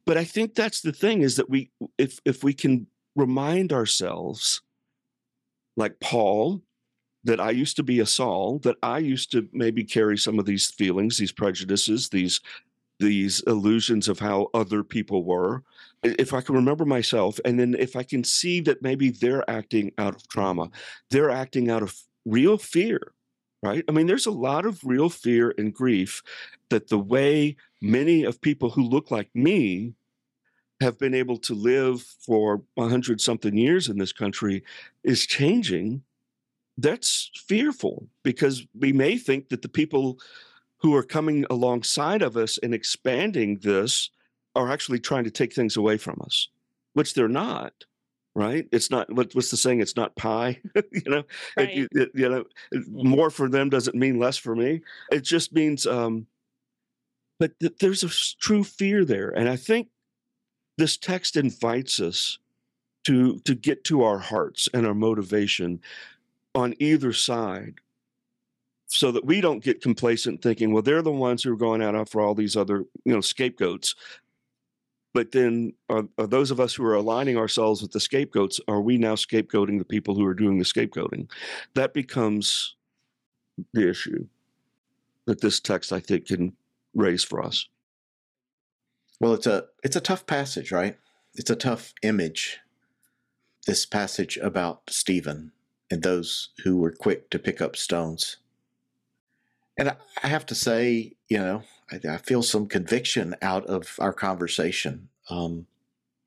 but 0.06 0.16
I 0.16 0.24
think 0.24 0.54
that's 0.54 0.80
the 0.80 0.92
thing 0.92 1.20
is 1.20 1.36
that 1.36 1.50
we 1.50 1.70
if 1.98 2.18
if 2.24 2.42
we 2.42 2.54
can 2.54 2.86
remind 3.14 3.70
ourselves 3.70 4.62
like 5.76 6.00
Paul 6.00 6.62
that 7.24 7.38
I 7.38 7.50
used 7.50 7.76
to 7.76 7.82
be 7.82 8.00
a 8.00 8.06
Saul 8.06 8.60
that 8.60 8.76
I 8.82 8.96
used 8.98 9.30
to 9.32 9.46
maybe 9.52 9.84
carry 9.84 10.16
some 10.16 10.38
of 10.38 10.46
these 10.46 10.70
feelings 10.70 11.18
these 11.18 11.32
prejudices 11.32 12.08
these 12.08 12.40
these 12.98 13.40
illusions 13.46 14.08
of 14.08 14.20
how 14.20 14.48
other 14.54 14.84
people 14.84 15.24
were. 15.24 15.64
If 16.04 16.32
I 16.32 16.40
can 16.40 16.54
remember 16.54 16.84
myself 16.84 17.38
and 17.44 17.60
then 17.60 17.74
if 17.78 17.94
I 17.94 18.04
can 18.04 18.24
see 18.24 18.60
that 18.62 18.80
maybe 18.80 19.10
they're 19.10 19.48
acting 19.50 19.92
out 19.98 20.14
of 20.16 20.26
trauma 20.28 20.70
they're 21.10 21.30
acting 21.30 21.70
out 21.70 21.82
of 21.82 21.94
real 22.24 22.56
fear 22.56 23.12
right? 23.62 23.84
I 23.88 23.92
mean, 23.92 24.06
there's 24.06 24.26
a 24.26 24.32
lot 24.32 24.66
of 24.66 24.84
real 24.84 25.08
fear 25.08 25.54
and 25.56 25.72
grief 25.72 26.22
that 26.68 26.88
the 26.88 26.98
way 26.98 27.56
many 27.80 28.24
of 28.24 28.40
people 28.40 28.70
who 28.70 28.82
look 28.82 29.10
like 29.10 29.30
me 29.34 29.94
have 30.80 30.98
been 30.98 31.14
able 31.14 31.38
to 31.38 31.54
live 31.54 32.02
for 32.02 32.62
a 32.76 32.88
hundred 32.88 33.20
something 33.20 33.56
years 33.56 33.88
in 33.88 33.98
this 33.98 34.12
country 34.12 34.64
is 35.04 35.26
changing. 35.26 36.02
That's 36.76 37.30
fearful 37.36 38.08
because 38.24 38.66
we 38.78 38.92
may 38.92 39.16
think 39.16 39.48
that 39.50 39.62
the 39.62 39.68
people 39.68 40.18
who 40.78 40.96
are 40.96 41.04
coming 41.04 41.46
alongside 41.48 42.22
of 42.22 42.36
us 42.36 42.58
and 42.58 42.74
expanding 42.74 43.58
this 43.58 44.10
are 44.56 44.70
actually 44.70 44.98
trying 44.98 45.24
to 45.24 45.30
take 45.30 45.54
things 45.54 45.76
away 45.76 45.96
from 45.96 46.20
us, 46.24 46.48
which 46.94 47.14
they're 47.14 47.28
not 47.28 47.84
right? 48.34 48.66
It's 48.72 48.90
not 48.90 49.12
what, 49.12 49.34
what's 49.34 49.50
the 49.50 49.56
saying? 49.56 49.80
It's 49.80 49.96
not 49.96 50.16
pie, 50.16 50.60
you 50.92 51.02
know. 51.10 51.22
Right. 51.56 51.70
It, 51.70 51.88
it, 51.92 52.10
you 52.14 52.28
know, 52.28 52.44
more 52.88 53.30
for 53.30 53.48
them 53.48 53.68
doesn't 53.68 53.96
mean 53.96 54.18
less 54.18 54.36
for 54.36 54.56
me. 54.56 54.82
It 55.10 55.22
just 55.22 55.52
means, 55.52 55.86
um, 55.86 56.26
but 57.38 57.58
th- 57.60 57.76
there's 57.80 58.04
a 58.04 58.10
true 58.40 58.64
fear 58.64 59.04
there, 59.04 59.30
and 59.30 59.48
I 59.48 59.56
think 59.56 59.88
this 60.78 60.96
text 60.96 61.36
invites 61.36 62.00
us 62.00 62.38
to 63.04 63.38
to 63.40 63.54
get 63.54 63.84
to 63.84 64.02
our 64.02 64.18
hearts 64.18 64.68
and 64.72 64.86
our 64.86 64.94
motivation 64.94 65.80
on 66.54 66.74
either 66.78 67.12
side 67.12 67.74
so 68.86 69.10
that 69.10 69.24
we 69.24 69.40
don't 69.40 69.64
get 69.64 69.80
complacent 69.80 70.42
thinking 70.42 70.72
well 70.72 70.82
they're 70.82 71.02
the 71.02 71.10
ones 71.10 71.42
who 71.42 71.52
are 71.52 71.56
going 71.56 71.82
out 71.82 72.08
for 72.08 72.20
all 72.20 72.34
these 72.34 72.56
other 72.56 72.84
you 73.04 73.12
know 73.12 73.20
scapegoats 73.20 73.94
but 75.12 75.32
then 75.32 75.74
are, 75.88 76.04
are, 76.18 76.26
those 76.26 76.50
of 76.50 76.60
us 76.60 76.74
who 76.74 76.84
are 76.84 76.94
aligning 76.94 77.36
ourselves 77.36 77.82
with 77.82 77.92
the 77.92 78.00
scapegoats 78.00 78.60
are 78.68 78.80
we 78.80 78.98
now 78.98 79.14
scapegoating 79.14 79.78
the 79.78 79.84
people 79.84 80.14
who 80.14 80.24
are 80.24 80.34
doing 80.34 80.58
the 80.58 80.64
scapegoating? 80.64 81.30
That 81.74 81.92
becomes 81.92 82.76
the 83.72 83.88
issue 83.88 84.26
that 85.26 85.40
this 85.40 85.60
text 85.60 85.92
i 85.92 86.00
think 86.00 86.26
can 86.26 86.54
raise 86.94 87.22
for 87.22 87.42
us. 87.42 87.68
Well 89.20 89.34
it's 89.34 89.46
a 89.46 89.66
it's 89.84 89.96
a 89.96 90.00
tough 90.00 90.26
passage 90.26 90.72
right? 90.72 90.96
It's 91.34 91.50
a 91.50 91.56
tough 91.56 91.94
image 92.02 92.58
this 93.66 93.86
passage 93.86 94.36
about 94.38 94.82
stephen 94.90 95.52
and 95.90 96.02
those 96.02 96.48
who 96.64 96.78
were 96.78 96.90
quick 96.90 97.30
to 97.30 97.38
pick 97.38 97.60
up 97.60 97.76
stones. 97.76 98.38
And 99.78 99.94
I 100.22 100.26
have 100.26 100.46
to 100.46 100.54
say, 100.54 101.12
you 101.28 101.38
know, 101.38 101.62
I, 101.92 102.00
I 102.08 102.16
feel 102.16 102.42
some 102.42 102.66
conviction 102.66 103.36
out 103.42 103.66
of 103.66 103.96
our 103.98 104.12
conversation 104.12 105.08
um, 105.28 105.66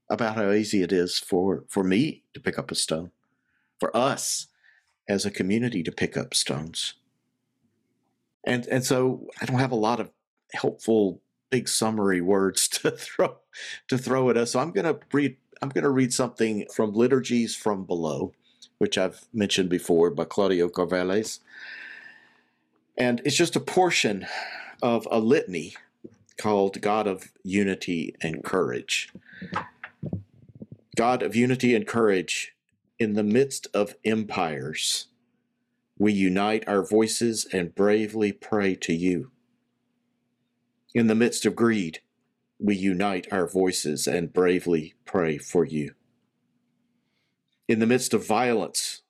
about 0.09 0.35
how 0.35 0.51
easy 0.51 0.83
it 0.83 0.91
is 0.91 1.17
for 1.17 1.63
for 1.67 1.83
me 1.83 2.23
to 2.33 2.39
pick 2.39 2.59
up 2.59 2.71
a 2.71 2.75
stone, 2.75 3.11
for 3.79 3.95
us 3.95 4.47
as 5.07 5.25
a 5.25 5.31
community 5.31 5.83
to 5.83 5.91
pick 5.91 6.15
up 6.15 6.33
stones. 6.33 6.93
And 8.43 8.67
and 8.67 8.83
so 8.83 9.27
I 9.41 9.45
don't 9.45 9.59
have 9.59 9.71
a 9.71 9.75
lot 9.75 9.99
of 9.99 10.11
helpful 10.53 11.21
big 11.49 11.67
summary 11.67 12.21
words 12.21 12.67
to 12.69 12.91
throw 12.91 13.37
to 13.87 13.97
throw 13.97 14.29
at 14.29 14.37
us. 14.37 14.51
So 14.51 14.59
I'm 14.59 14.71
going 14.71 14.85
to 14.85 14.99
read 15.11 15.37
I'm 15.61 15.69
going 15.69 15.83
to 15.83 15.89
read 15.89 16.13
something 16.13 16.67
from 16.73 16.93
Liturgies 16.93 17.55
from 17.55 17.85
Below, 17.85 18.33
which 18.77 18.97
I've 18.97 19.25
mentioned 19.33 19.69
before 19.69 20.09
by 20.11 20.25
Claudio 20.25 20.69
Carvalhaes. 20.69 21.39
And 22.97 23.21
it's 23.25 23.35
just 23.35 23.55
a 23.55 23.59
portion 23.59 24.25
of 24.85 25.07
a 25.09 25.17
litany 25.17 25.75
called 26.37 26.79
God 26.79 27.07
of 27.07 27.31
Unity 27.41 28.13
and 28.21 28.43
Courage. 28.43 29.11
God 30.95 31.23
of 31.23 31.35
Unity 31.35 31.73
and 31.73 31.87
Courage, 31.87 32.53
in 32.99 33.13
the 33.13 33.23
midst 33.23 33.65
of 33.73 33.95
empires, 34.05 35.07
we 35.97 36.13
unite 36.13 36.63
our 36.67 36.85
voices 36.85 37.47
and 37.51 37.73
bravely 37.73 38.31
pray 38.31 38.75
to 38.75 38.93
you. 38.93 39.31
In 40.93 41.07
the 41.07 41.15
midst 41.15 41.47
of 41.47 41.55
greed, 41.55 42.01
we 42.59 42.75
unite 42.75 43.25
our 43.31 43.47
voices 43.47 44.07
and 44.07 44.31
bravely 44.31 44.93
pray 45.03 45.39
for 45.39 45.65
you. 45.65 45.95
In 47.67 47.79
the 47.79 47.87
midst 47.87 48.13
of 48.13 48.27
violence, 48.27 49.01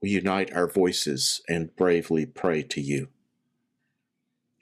we 0.00 0.08
unite 0.08 0.50
our 0.54 0.66
voices 0.66 1.42
and 1.46 1.76
bravely 1.76 2.24
pray 2.24 2.62
to 2.62 2.80
you. 2.80 3.08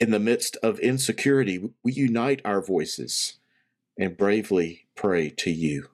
In 0.00 0.10
the 0.10 0.18
midst 0.18 0.56
of 0.62 0.78
insecurity, 0.80 1.70
we 1.82 1.92
unite 1.92 2.40
our 2.44 2.60
voices 2.60 3.34
and 3.98 4.16
bravely 4.16 4.86
pray 4.96 5.30
to 5.30 5.50
you. 5.50 5.88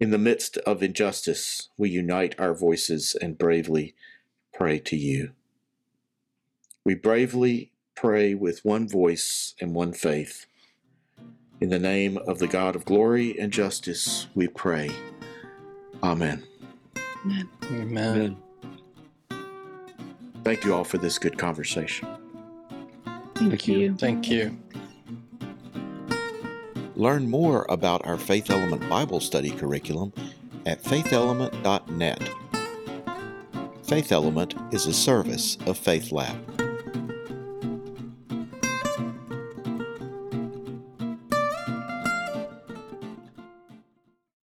In 0.00 0.10
the 0.10 0.18
midst 0.18 0.58
of 0.58 0.82
injustice, 0.82 1.70
we 1.76 1.90
unite 1.90 2.34
our 2.38 2.54
voices 2.54 3.16
and 3.20 3.38
bravely 3.38 3.94
pray 4.52 4.78
to 4.80 4.96
you. 4.96 5.32
We 6.84 6.94
bravely 6.94 7.72
pray 7.94 8.34
with 8.34 8.64
one 8.64 8.88
voice 8.88 9.54
and 9.60 9.74
one 9.74 9.92
faith. 9.92 10.46
In 11.60 11.70
the 11.70 11.78
name 11.78 12.16
of 12.16 12.38
the 12.38 12.46
God 12.46 12.76
of 12.76 12.84
glory 12.84 13.38
and 13.38 13.52
justice, 13.52 14.28
we 14.34 14.46
pray. 14.46 14.90
Amen. 16.02 16.44
Amen. 17.24 17.48
Amen. 17.72 18.36
Thank 20.44 20.64
you 20.64 20.74
all 20.74 20.84
for 20.84 20.98
this 20.98 21.18
good 21.18 21.36
conversation. 21.36 22.17
Thank, 23.38 23.68
you. 23.68 23.94
Thank 23.94 24.28
you. 24.28 24.58
Learn 26.96 27.30
more 27.30 27.64
about 27.68 28.04
our 28.04 28.18
Faith 28.18 28.50
Element 28.50 28.88
Bible 28.88 29.20
study 29.20 29.50
curriculum 29.50 30.12
at 30.66 30.82
faithelement.net. 30.82 32.30
Faith 33.84 34.12
Element 34.12 34.54
is 34.72 34.86
a 34.86 34.92
service 34.92 35.56
of 35.66 35.78
Faith 35.78 36.10
Lab. 36.10 36.57